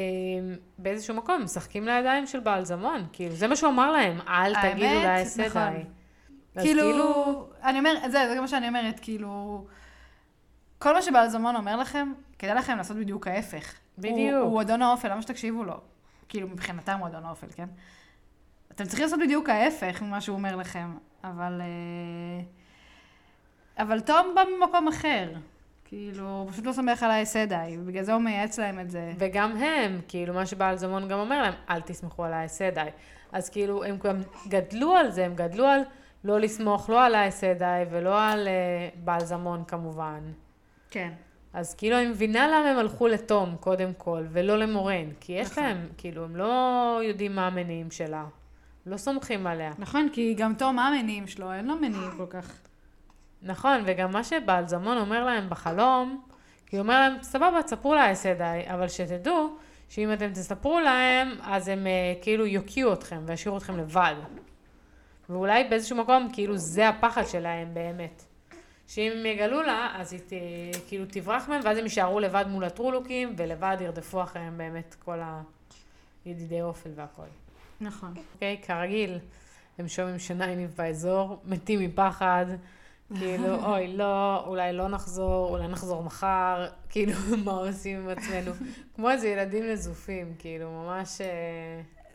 [0.78, 3.06] באיזשהו מקום משחקים לידיים של בעל זמון.
[3.12, 5.46] כאילו, זה מה שהוא אמר להם, אל האמת, תגידו לאסדי.
[5.46, 5.84] נכון.
[6.54, 9.64] אז כאילו, אני אומרת, זה, זה מה שאני אומרת, כאילו,
[10.78, 13.74] כל מה שבעל זמון אומר לכם, כדאי לכם לעשות בדיוק ההפך.
[13.98, 14.42] בדיוק.
[14.42, 15.80] הוא, הוא אדון האופל, למה שתקשיבו לו?
[16.28, 17.68] כאילו, מבחינתם הוא אדון האופל, כן?
[18.72, 21.60] אתם צריכים לעשות בדיוק ההפך ממה שהוא אומר לכם, אבל...
[21.60, 22.44] אה,
[23.78, 25.32] אבל תום בא ממקום אחר.
[25.84, 29.12] כאילו, הוא פשוט לא סומך על האסדי, ובגלל זה הוא מייעץ להם את זה.
[29.18, 32.88] וגם הם, כאילו, מה שבעל זמון גם אומר להם, אל תסמכו על האסדי.
[33.32, 35.80] אז כאילו, הם גם גדלו על זה, הם גדלו על
[36.24, 40.20] לא לסמוך לא על האסדי ולא על uh, בעל זמון כמובן.
[40.90, 41.12] כן.
[41.56, 45.10] אז כאילו אני מבינה למה הם הלכו לתום קודם כל, ולא למורן.
[45.20, 45.64] כי יש נכון.
[45.64, 48.24] להם, כאילו, הם לא יודעים מה המניעים שלה.
[48.86, 49.72] לא סומכים עליה.
[49.78, 51.52] נכון, כי גם תום, מה המניעים שלו?
[51.52, 52.52] אין לו מניעים כל כך.
[53.42, 56.22] נכון, וגם מה שבעלזמון אומר להם בחלום,
[56.66, 59.56] כי הוא אומר להם, סבבה, תספרו לה אסדי, אבל שתדעו
[59.88, 64.14] שאם אתם תספרו להם, אז הם אה, כאילו יוקיעו אתכם וישאירו אתכם לבד.
[65.28, 68.24] ואולי באיזשהו מקום, כאילו זה הפחד שלהם באמת.
[68.88, 70.32] שאם הם יגלו לה, אז היא ת,
[70.88, 75.18] כאילו תברח מהם, ואז הם יישארו לבד מול הטרולוקים, ולבד ירדפו אחריהם באמת כל
[76.24, 77.26] הידידי אופל והכל.
[77.80, 78.14] נכון.
[78.34, 78.60] אוקיי?
[78.62, 79.18] כרגיל,
[79.78, 82.46] הם שומעים שנייניב באזור, מתים מפחד,
[83.18, 87.12] כאילו, אוי, לא, אולי לא נחזור, אולי נחזור מחר, כאילו,
[87.44, 88.52] מה עושים עם עצמנו?
[88.94, 91.20] כמו איזה ילדים נזופים, כאילו, ממש...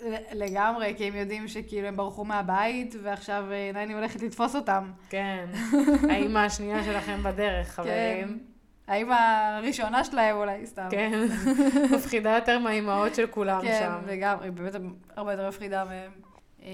[0.01, 4.91] אה, לגמרי, כי הם יודעים שכאילו הם ברחו מהבית, ועכשיו אה, נייני הולכת לתפוס אותם.
[5.09, 5.45] כן,
[6.09, 8.39] האימא השנייה שלכם בדרך, חברים.
[8.87, 9.15] האמא
[9.57, 10.87] הראשונה שלהם אולי, סתם.
[10.91, 11.11] כן,
[11.95, 14.07] מפחידה יותר מהאימהות של כולם כן, שם.
[14.07, 14.73] לגמרי, באמת
[15.15, 16.11] הרבה יותר מפחידה מהם.
[16.63, 16.69] אה,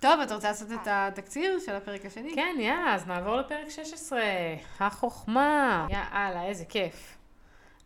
[0.00, 2.34] טוב, את רוצה לעשות את התקציר של הפרק השני?
[2.34, 4.20] כן, יאללה, אז נעבור לפרק 16.
[4.80, 5.86] החוכמה.
[5.90, 7.18] יאללה, איזה כיף.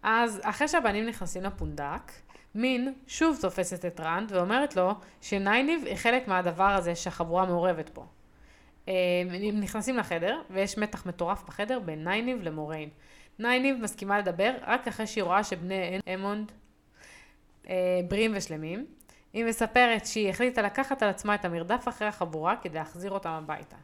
[0.03, 2.13] אז אחרי שהבנים נכנסים לפונדק,
[2.55, 8.07] מין שוב תופסת את רנד ואומרת לו שנייניב היא חלק מהדבר הזה שהחבורה מעורבת בו.
[8.89, 8.95] אה,
[9.25, 12.89] הם נכנסים לחדר, ויש מתח מטורף בחדר בין נייניב למוריין.
[13.39, 16.53] נייניב מסכימה לדבר רק אחרי שהיא רואה שבני אמונד
[17.69, 18.87] אה, בריאים ושלמים.
[19.33, 23.77] היא מספרת שהיא החליטה לקחת על עצמה את המרדף אחרי החבורה כדי להחזיר אותם הביתה.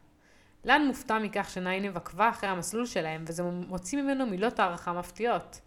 [0.64, 5.60] לן מופתע מכך שנייניב עקבה אחרי המסלול שלהם, וזה מוציא ממנו מילות הערכה מפתיעות.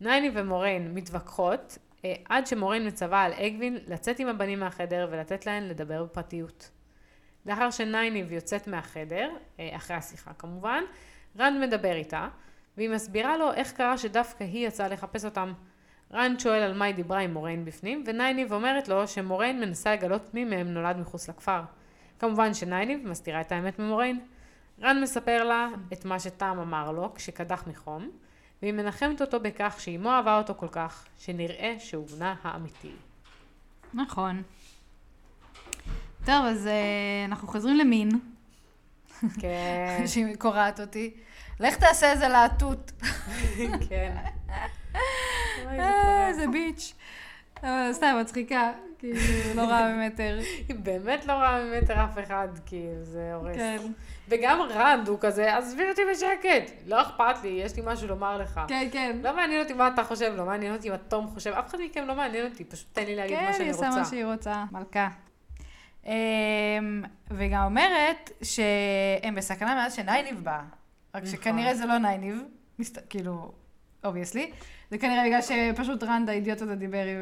[0.00, 1.78] נייניב ומוריין מתווכחות,
[2.28, 6.70] עד שמוריין מצווה על אגווין לצאת עם הבנים מהחדר ולתת להן לדבר בפרטיות.
[7.46, 9.30] לאחר שנייניב יוצאת מהחדר,
[9.60, 10.84] אה, אחרי השיחה כמובן,
[11.38, 12.28] רנד מדבר איתה,
[12.76, 15.52] והיא מסבירה לו איך קרה שדווקא היא יצאה לחפש אותם.
[16.12, 20.34] רנד שואל על מה היא דיברה עם מוריין בפנים, ונייניב אומרת לו שמוריין מנסה לגלות
[20.34, 21.60] מי מהם נולד מחוץ לכפר.
[22.18, 24.20] כמובן שנייניב מסתירה את האמת ממוריין.
[24.82, 28.10] רנד מספר לה את מה שטאם אמר לו כשקדח מחום,
[28.62, 32.92] והיא מנחמת אותו בכך שאימו אהבה אותו כל כך, שנראה שהוא בנה האמיתי.
[33.94, 34.42] נכון.
[36.24, 38.08] טוב, אז אה, אנחנו חוזרים למין,
[39.40, 41.14] כן, שהיא קורעת אותי.
[41.60, 42.90] לך תעשה איזה להטוט.
[43.88, 44.16] כן.
[45.64, 46.28] אוי, זה אה.
[46.28, 46.94] איזה bitch.
[47.62, 49.18] אבל סתם מצחיקה, כאילו,
[49.56, 50.38] לא רעה ממטר.
[50.68, 53.56] היא באמת לא רואה ממטר אף אחד, כאילו, זה הורס.
[53.56, 53.78] כן,
[54.28, 56.72] וגם רנד הוא כזה, עזבי אותי בשקט.
[56.86, 58.60] לא אכפת לי, יש לי משהו לומר לך.
[58.68, 59.16] כן, כן.
[59.22, 62.06] לא מעניין אותי מה אתה חושב, לא מעניין אותי מה תום חושב, אף אחד מכם
[62.06, 63.88] לא מעניין אותי, פשוט תן לי להגיד מה כן, שאני היא רוצה.
[63.88, 64.64] עושה מה שהיא רוצה.
[64.72, 65.08] מלכה.
[66.06, 66.12] אמ,
[67.30, 70.60] וגם אומרת שהם בסכנה מאז שנייניב בא.
[71.14, 71.26] רק נכון.
[71.26, 72.42] שכנראה זה לא נייניב,
[72.78, 73.52] מסת- כאילו,
[74.04, 74.50] obviously.
[74.90, 77.16] זה כנראה בגלל שפשוט רנד האידיוט הזה דיבר עם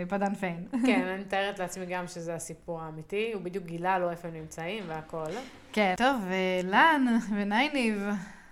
[0.00, 0.66] אה, פדן פיין.
[0.86, 4.84] כן, אני מתארת לעצמי גם שזה הסיפור האמיתי, הוא בדיוק גילה לו איפה הם נמצאים
[4.86, 5.30] והכל.
[5.72, 5.94] כן.
[5.96, 8.02] טוב, ולן ונייניב,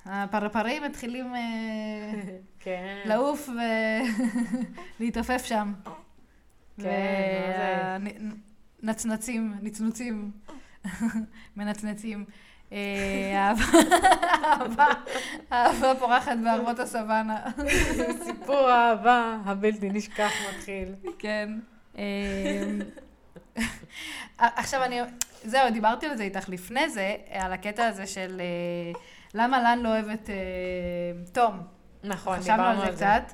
[0.05, 1.41] הפרפרים מתחילים אה,
[2.65, 2.99] כן.
[3.05, 3.49] לעוף
[5.01, 5.73] ולהתעופף שם.
[6.83, 6.91] כן,
[8.03, 8.27] מה זה?
[8.83, 10.31] נצנצים, נצנוצים,
[11.57, 12.25] מנצנצים.
[12.73, 13.53] אה,
[14.45, 14.87] אהבה,
[15.53, 17.41] אהבה, פורחת בערבות הסוואנה.
[18.25, 20.95] סיפור האהבה הבלתי נשכח מתחיל.
[21.19, 21.49] כן.
[21.99, 22.65] אה,
[24.39, 25.01] עכשיו אני,
[25.45, 29.01] זהו, דיברתי על זה איתך לפני זה, על הקטע הזה של אה,
[29.35, 30.31] למה לן לא אוהבת
[31.33, 31.63] תום.
[32.05, 33.33] נכון, חשבנו דיברנו על זה קצת,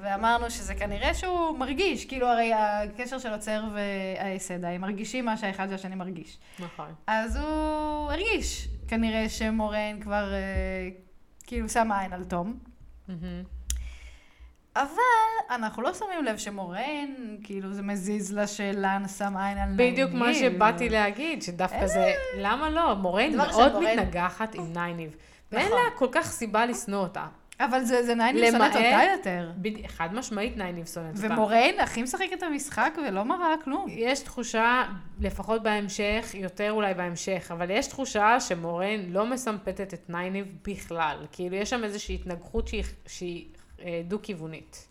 [0.00, 5.66] ואמרנו שזה כנראה שהוא מרגיש, כאילו הרי הקשר של עוצר והסדה, הם מרגישים מה שהאחד
[5.70, 6.38] והשני מרגיש.
[6.58, 6.94] נכון.
[7.06, 10.88] אז הוא הרגיש, כנראה שמורן כבר אה,
[11.46, 12.58] כאילו שם עין על תום.
[14.76, 19.92] אבל אנחנו לא שמים לב שמורן, כאילו זה מזיז לה שלן שם עין על נייניב.
[19.92, 22.94] בדיוק מה שבאתי להגיד, שדווקא זה, למה לא?
[22.94, 25.16] דבר מאוד מתנגחת עם נייניב.
[25.52, 25.78] ואין נכון.
[25.78, 27.26] לה כל כך סיבה לשנוא אותה.
[27.60, 28.80] אבל זה, זה נייניב שונאת אותה
[29.18, 29.50] יותר.
[29.56, 31.26] בד- חד משמעית נייניב שונאת אותה.
[31.34, 33.86] ומורן הכי משחק את המשחק ולא מראה כלום.
[33.88, 34.82] יש תחושה,
[35.20, 41.26] לפחות בהמשך, יותר אולי בהמשך, אבל יש תחושה שמורן לא מסמפתת את נייניב בכלל.
[41.32, 43.46] כאילו, יש שם איזושהי התנגחות שהיא, שהיא
[43.84, 44.86] אה, דו-כיוונית.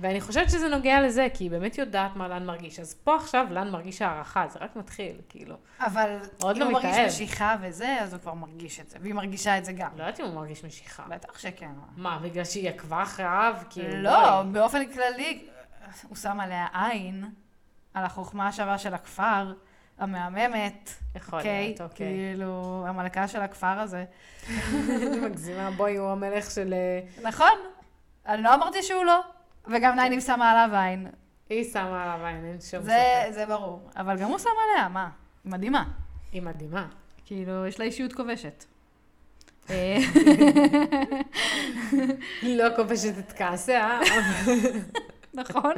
[0.00, 2.80] ואני חושבת שזה נוגע לזה, כי היא באמת יודעת מה לן מרגיש.
[2.80, 5.56] אז פה עכשיו לן מרגיש הערכה, זה רק מתחיל, כאילו.
[5.80, 7.06] אבל עוד אם לא הוא מרגיש מתאהב.
[7.06, 8.98] משיכה וזה, אז הוא כבר מרגיש את זה.
[9.00, 9.90] והיא מרגישה את זה גם.
[9.96, 11.02] לא יודעת אם הוא מרגיש משיכה.
[11.08, 11.70] בטח שכן.
[11.96, 13.54] מה, בגלל שהיא עקבה אחריו?
[13.70, 14.52] כאילו, לא, בואי.
[14.52, 15.44] באופן כללי,
[16.08, 17.24] הוא שם עליה עין,
[17.94, 19.52] על החוכמה השווה של הכפר,
[19.98, 20.90] המהממת.
[21.14, 21.66] יכול אוקיי?
[21.66, 22.06] להיות, אוקיי.
[22.06, 24.04] כאילו, המלכה של הכפר הזה.
[25.22, 26.74] מגזימה, בואי, הוא המלך של...
[26.74, 27.58] אה, נכון,
[28.26, 29.20] אני לא אמרתי שהוא לא,
[29.66, 31.06] וגם נייניב שמה עליו עין.
[31.50, 32.92] היא שמה עליו עין, אין שום ספק.
[33.30, 33.90] זה ברור.
[33.96, 35.08] אבל גם הוא שם עליה, מה?
[35.44, 35.84] היא מדהימה.
[36.32, 36.86] היא מדהימה.
[37.24, 38.64] כאילו, יש לה אישיות כובשת.
[39.70, 39.96] אה,
[42.42, 44.52] לא כובשת את כעסיה, אבל-
[45.40, 45.72] נכון?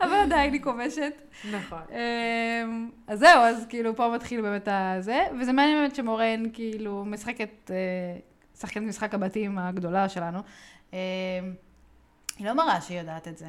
[0.00, 1.12] אבל עדיין היא כובשת.
[1.52, 1.78] נכון.
[1.90, 7.70] אמ, אז זהו, אז כאילו פה מתחיל באמת הזה, וזה מעניין באמת שמורן כאילו משחקת,
[7.70, 7.76] אה,
[8.60, 10.38] שחקנית משחק הבתים הגדולה שלנו.
[12.38, 13.46] היא לא מראה שהיא יודעת את זה.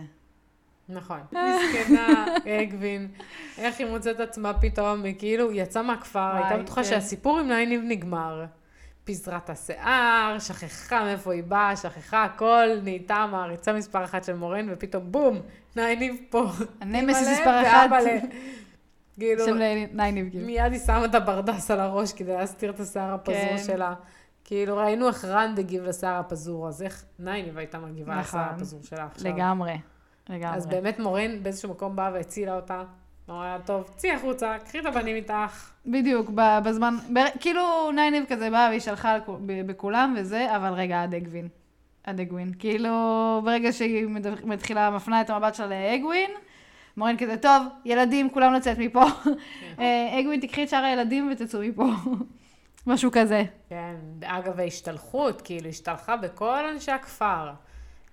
[0.89, 1.19] נכון.
[1.31, 2.25] מסכנה,
[2.63, 3.07] אגווין,
[3.57, 6.89] איך היא מוצאת עצמה פתאום, היא כאילו יצאה מהכפר, הייתה בטוחה כן.
[6.89, 8.45] שהסיפור עם נייניב נגמר.
[9.03, 14.67] פיזרה את השיער, שכחה מאיפה היא באה, שכחה הכל, נהייתה המעריצה מספר אחת של מורן,
[14.69, 15.39] ופתאום בום,
[15.75, 16.45] נייניב פה.
[16.81, 17.89] אימא'לה מספר אחת.
[19.19, 19.53] כאילו, של
[19.93, 20.45] נייניב, כאילו.
[20.45, 23.63] מיד היא שמה את הברדס על הראש כדי להסתיר את השיער הפזור כן.
[23.65, 23.93] שלה.
[24.47, 28.21] כאילו, ראינו איך רנד הגיב לשיער הפזור, אז איך נייניב הייתה מגיבה נכון.
[28.39, 29.31] לשיער הפזור שלה עכשיו.
[29.31, 29.73] לגמרי,
[30.29, 30.57] לגמרי.
[30.57, 32.83] אז באמת מורן באיזשהו מקום באה והצילה אותה.
[33.29, 35.71] אמרה, טוב, צאי החוצה, קחי את הבנים איתך.
[35.85, 36.29] בדיוק,
[36.63, 39.17] בזמן, ב- כאילו נייניב כזה באה והיא שלחה
[39.65, 41.47] בכולם וזה, אבל רגע, עד אגווין.
[42.03, 42.51] עד אגווין.
[42.59, 42.91] כאילו,
[43.43, 44.07] ברגע שהיא
[44.43, 46.31] מתחילה, מפנה את המבט שלה לאגווין,
[46.97, 49.03] מורן כזה, טוב, ילדים, כולם לצאת מפה.
[49.79, 51.85] אה, אגווין, תקחי את שאר הילדים ותצאו מפה.
[52.87, 53.43] משהו כזה.
[53.69, 57.51] כן, אגב, ההשתלחות, כאילו, השתלחה בכל אנשי הכפר.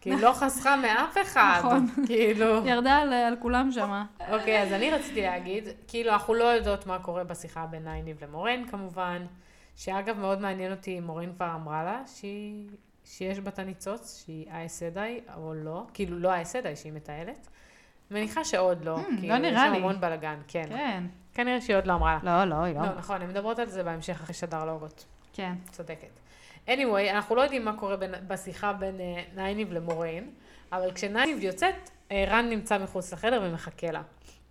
[0.01, 1.57] כאילו, לא חסכה מאף אחד.
[1.59, 1.87] נכון.
[2.07, 2.67] כאילו...
[2.67, 4.05] ירדה על, על כולם שמה.
[4.31, 8.65] אוקיי, אז אני רציתי להגיד, כאילו, אנחנו לא יודעות מה קורה בשיחה בין נייניב למורן,
[8.71, 9.27] כמובן,
[9.77, 12.69] שאגב, מאוד מעניין אותי, מורן כבר אמרה לה שהיא,
[13.05, 17.49] שיש בת הניצוץ, שהיא אייסדאי, או לא, כאילו, לא אייסדאי, שהיא מטיילת.
[18.11, 19.79] מניחה שעוד לא, Hmm, כאילו, לא נראה יש לי.
[19.79, 20.67] המון בלאגן, כן.
[20.69, 21.05] כן.
[21.35, 22.45] כנראה שהיא עוד לא אמרה לה.
[22.45, 22.83] לא, לא, היא לא.
[22.83, 25.05] לא, נכון, הן מדברות על זה בהמשך אחרי שדר לוגות.
[25.33, 25.53] כן.
[25.71, 26.21] צודקת.
[26.67, 30.25] anyway, אנחנו לא יודעים מה קורה בין, בשיחה בין uh, נייניב למורן,
[30.73, 34.03] אבל כשנייניב יוצאת, אה, רן נמצא מחוץ לחדר ומחכה לה.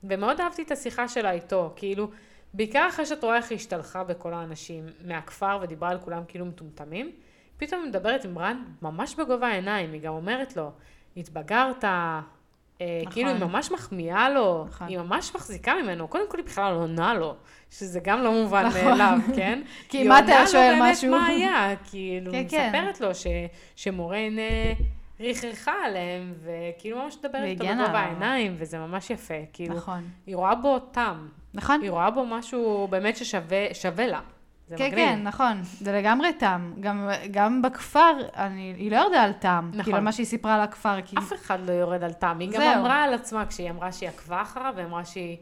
[0.04, 2.10] ומאוד אהבתי את השיחה שלה איתו, כאילו,
[2.54, 7.12] בעיקר אחרי שאת רואה איך היא השתלחה בכל האנשים מהכפר ודיברה על כולם כאילו מטומטמים,
[7.58, 10.72] פתאום היא מדברת עם רן ממש בגובה העיניים, היא גם אומרת לו,
[11.18, 11.84] התבגרת,
[13.02, 13.14] נכון.
[13.14, 14.88] כאילו היא ממש מחמיאה לו, נכון.
[14.88, 17.36] היא ממש מחזיקה ממנו, קודם כל היא בכלל לא עונה לו,
[17.70, 18.82] שזה גם לא מובן נכון.
[18.84, 19.62] מאליו, כן?
[19.90, 21.12] כי היא מה אתה עונה לו שואל באמת משהו?
[21.12, 22.68] מה היה, כאילו, כן, כן.
[22.68, 23.28] מספרת לו ש,
[23.76, 24.36] שמורן
[25.20, 28.00] ריחרחה עליהם, וכאילו ממש מדברת איתו בגובה.
[28.00, 30.04] העיניים, וזה ממש יפה, כאילו, נכון.
[30.28, 31.82] היא רואה בו טעם, נכון?
[31.82, 34.20] היא רואה בו משהו באמת ששווה שווה לה,
[34.68, 35.06] זה כן, מגניב.
[35.10, 35.62] כן, נכון.
[35.64, 36.74] זה לגמרי טעם.
[36.80, 39.70] גם, גם בכפר, אני, היא לא ירדה על טעם.
[39.70, 39.84] נכון.
[39.84, 41.18] כאילו, מה שהיא סיפרה על הכפר, כי...
[41.18, 42.82] אף אחד לא יורד על טעם, היא גם זהו.
[42.82, 45.38] אמרה על עצמה, כשהיא אמרה שהיא עקבה אחריו, והיא אמרה שהיא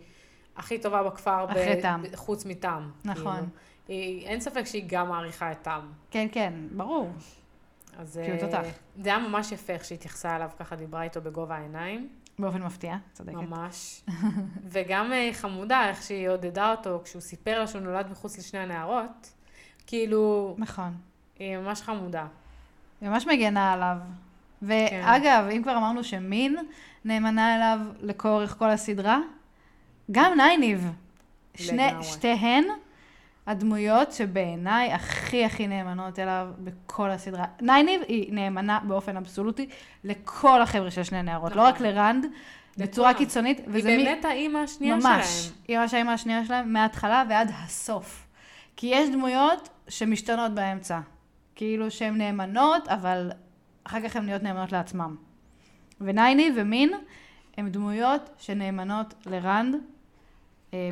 [0.58, 1.82] הכי טובה בכפר, ב- אחרי.
[2.02, 2.92] ב- חוץ מטעם.
[3.06, 3.36] נכון.
[3.36, 3.48] כאילו.
[3.88, 5.92] היא, אין ספק שהיא גם מעריכה את טעם.
[6.12, 7.10] כן, כן, ברור.
[7.98, 8.68] אז כאילו, אה, תותח.
[9.02, 12.10] זה היה ממש יפה איך שהיא התייחסה אליו, ככה דיברה איתו בגובה העיניים.
[12.40, 13.36] באופן מפתיע, צודקת.
[13.36, 14.02] ממש.
[14.72, 19.34] וגם אה, חמודה, איך שהיא עודדה אותו כשהוא סיפר לה שהוא נולד מחוץ לשני הנערות.
[19.88, 20.94] כאילו, נכון.
[21.40, 22.26] היא ממש חמודה.
[23.02, 23.98] היא ממש מגנה עליו.
[24.00, 24.68] כן.
[24.68, 26.58] ואגב, אם כבר אמרנו שמין
[27.06, 29.20] נאמנה אליו לאורך כל הסדרה,
[30.12, 30.92] גם נייניב.
[31.56, 32.04] שני, לגמרי.
[32.04, 32.64] שתיהן
[33.48, 37.46] הדמויות שבעיניי הכי הכי נאמנות אליו בכל הסדרה.
[37.62, 39.70] נייניב היא נאמנה באופן אבסולוטי
[40.04, 41.74] לכל החבר'ה של שני נהרות, לא נכון.
[41.74, 42.26] רק לרנד,
[42.78, 43.14] בצורה.
[43.14, 43.60] קיצונית.
[43.74, 45.26] היא באמת האימא השנייה ממש.
[45.26, 45.56] שלהם.
[45.68, 48.28] היא ממש האמא השנייה שלהם, מההתחלה ועד הסוף.
[48.76, 51.00] כי יש דמויות שמשתנות באמצע.
[51.56, 53.32] כאילו שהן נאמנות, אבל
[53.84, 55.16] אחר כך הן נהיות נאמנות לעצמם.
[56.02, 56.94] ונייני ומין
[57.58, 59.76] הן דמויות שנאמנות לרנד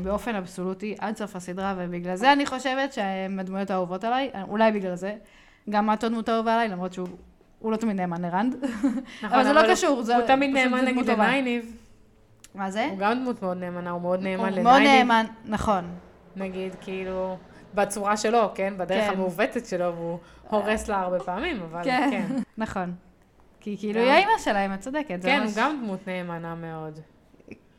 [0.04, 4.96] באופן אבסולוטי עד סוף הסדרה, ובגלל זה אני חושבת שהן הדמויות האהובות עליי, אולי בגלל
[4.96, 5.16] זה.
[5.70, 7.08] גם את עוד דמות אהובה עליי, למרות שהוא
[7.60, 8.56] הוא לא תמיד נאמן לרנד.
[9.24, 11.10] נכון, אבל זה לא קשור, זה הוא תמיד נאמן נגיד.
[11.10, 11.78] לנייניב.
[12.56, 12.88] מה זה?
[12.90, 14.64] הוא גם דמות מאוד נאמנה, הוא מאוד נאמן הוא לנייניב.
[14.64, 15.84] מאוד נאמן, נכון.
[16.36, 17.38] נגיד, כאילו,
[17.74, 18.74] בצורה שלו, כן?
[18.78, 19.14] בדרך כן.
[19.14, 20.20] המעוותת שלו, והוא
[20.50, 22.36] הורס לה הרבה פעמים, אבל כן, כן.
[22.64, 22.94] נכון.
[23.60, 25.20] כי כאילו היא האימא שלהם, את צודקת.
[25.22, 27.00] כן, הוא גם דמות נאמנה מאוד.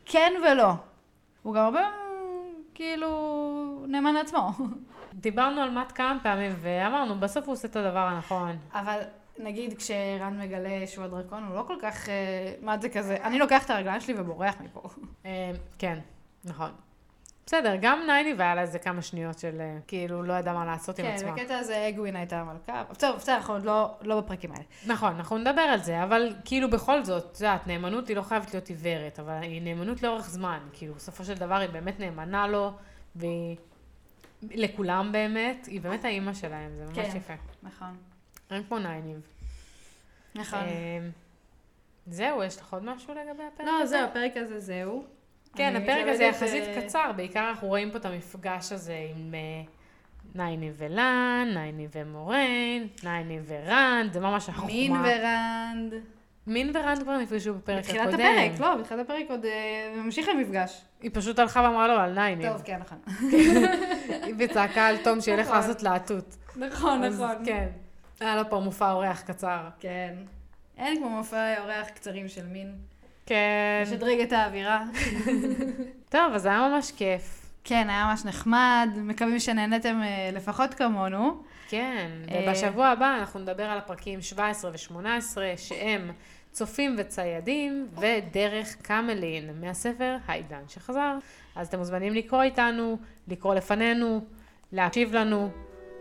[0.07, 0.73] כן ולא.
[1.43, 1.81] הוא גם הרבה,
[2.75, 4.51] כאילו, נאמן לעצמו.
[5.15, 8.57] דיברנו על מאט כמה פעמים, ואמרנו, בסוף הוא עושה את הדבר הנכון.
[8.73, 9.01] אבל
[9.39, 13.65] נגיד כשרן מגלה שהוא הדרקון, הוא לא כל כך, אה, מה זה כזה, אני לוקח
[13.65, 14.89] את הרגליים שלי ובורח מפה.
[15.27, 15.99] אה, כן,
[16.45, 16.71] נכון.
[17.51, 20.99] בסדר, גם נייניב היה לה איזה כמה שניות של אה, כאילו לא ידע מה לעשות
[20.99, 21.33] עם כן, עצמה.
[21.33, 22.85] בקטע הזה אגווין הייתה המלכה.
[22.99, 24.65] טוב, בסדר, אנחנו עוד לא, לא בפרקים האלה.
[24.87, 28.55] נכון, אנחנו נדבר על זה, אבל כאילו בכל זאת, את יודעת, נאמנות היא לא חייבת
[28.55, 30.59] להיות עיוורת, אבל היא נאמנות לאורך זמן.
[30.73, 32.73] כאילו, בסופו של דבר היא באמת נאמנה לו,
[33.17, 33.57] והיא...
[34.43, 37.17] לכולם באמת, היא באמת האימא שלהם, זה ממש כן.
[37.17, 37.35] יפה.
[37.63, 37.97] נכון.
[38.51, 39.21] אין כמו נייניב.
[40.35, 40.59] נכון.
[40.59, 41.09] אה,
[42.07, 43.97] זהו, יש לך עוד משהו לגבי הפרק לא, הזה?
[43.97, 45.05] זהו, הפרק הזה זהו.
[45.57, 49.63] כן, הפרק הזה יחסית אה, קצר, בעיקר אנחנו רואים פה את המפגש הזה עם אה,
[50.35, 54.67] נייניב ולן, נייניב ומורן, נייניב ורנד, זה ממש החוכמה.
[54.67, 55.95] מין ורנד.
[56.47, 58.05] מין ורנד כבר נפגשו בפרק הקודם.
[58.07, 60.83] בתחילת הפרק, לא, בתחילת הפרק עוד אה, ממשיך המפגש.
[61.03, 62.49] היא פשוט הלכה ואמרה לו על נייניב.
[62.49, 62.99] טוב, כן, נכון.
[64.27, 65.57] היא וצעקה על תום שילך נכון.
[65.57, 66.35] לעשות להטוט.
[66.57, 67.45] נכון, נכון.
[67.45, 67.67] כן.
[68.21, 69.69] היה לו פה מופע אורח קצר.
[69.81, 70.15] כן.
[70.81, 72.75] אין כמו מופעי אורח קצרים של מין.
[73.27, 73.83] כן.
[73.87, 74.85] לשדרג את האווירה.
[76.09, 77.41] טוב, אז היה ממש כיף.
[77.65, 81.43] כן, היה ממש נחמד, מקווים שנהנתם אה, לפחות כמונו.
[81.69, 86.11] כן, אה, ובשבוע הבא אנחנו נדבר על הפרקים 17 ו-18, שהם
[86.53, 91.19] צופים וציידים ודרך קמלין, מהספר העידן שחזר.
[91.57, 92.99] אז אתם מוזמנים לקרוא איתנו,
[93.29, 94.25] לקרוא לפנינו,
[94.73, 95.51] להקשיב לנו,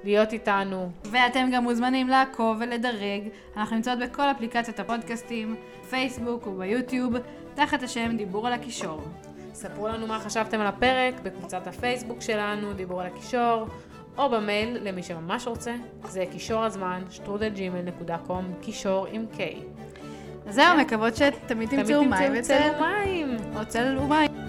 [0.03, 0.89] להיות איתנו.
[1.05, 3.21] ואתם גם מוזמנים לעקוב ולדרג.
[3.57, 5.55] אנחנו נמצאות בכל אפליקציות הפודקאסטים,
[5.89, 7.13] פייסבוק וביוטיוב,
[7.55, 9.01] תחת השם דיבור על הקישור.
[9.53, 13.67] ספרו לנו מה חשבתם על הפרק בקבוצת הפייסבוק שלנו, דיבור על הקישור,
[14.17, 19.39] או במייל למי שממש רוצה, זה קישור הזמן, שטרודלג'ימל.קום, קישור עם K.
[20.47, 22.83] אז זהו, מקוות שתמיד תמצאו מים תמיד תמצאו וצל.
[22.83, 23.37] ומים.
[23.55, 24.48] או צל ומים.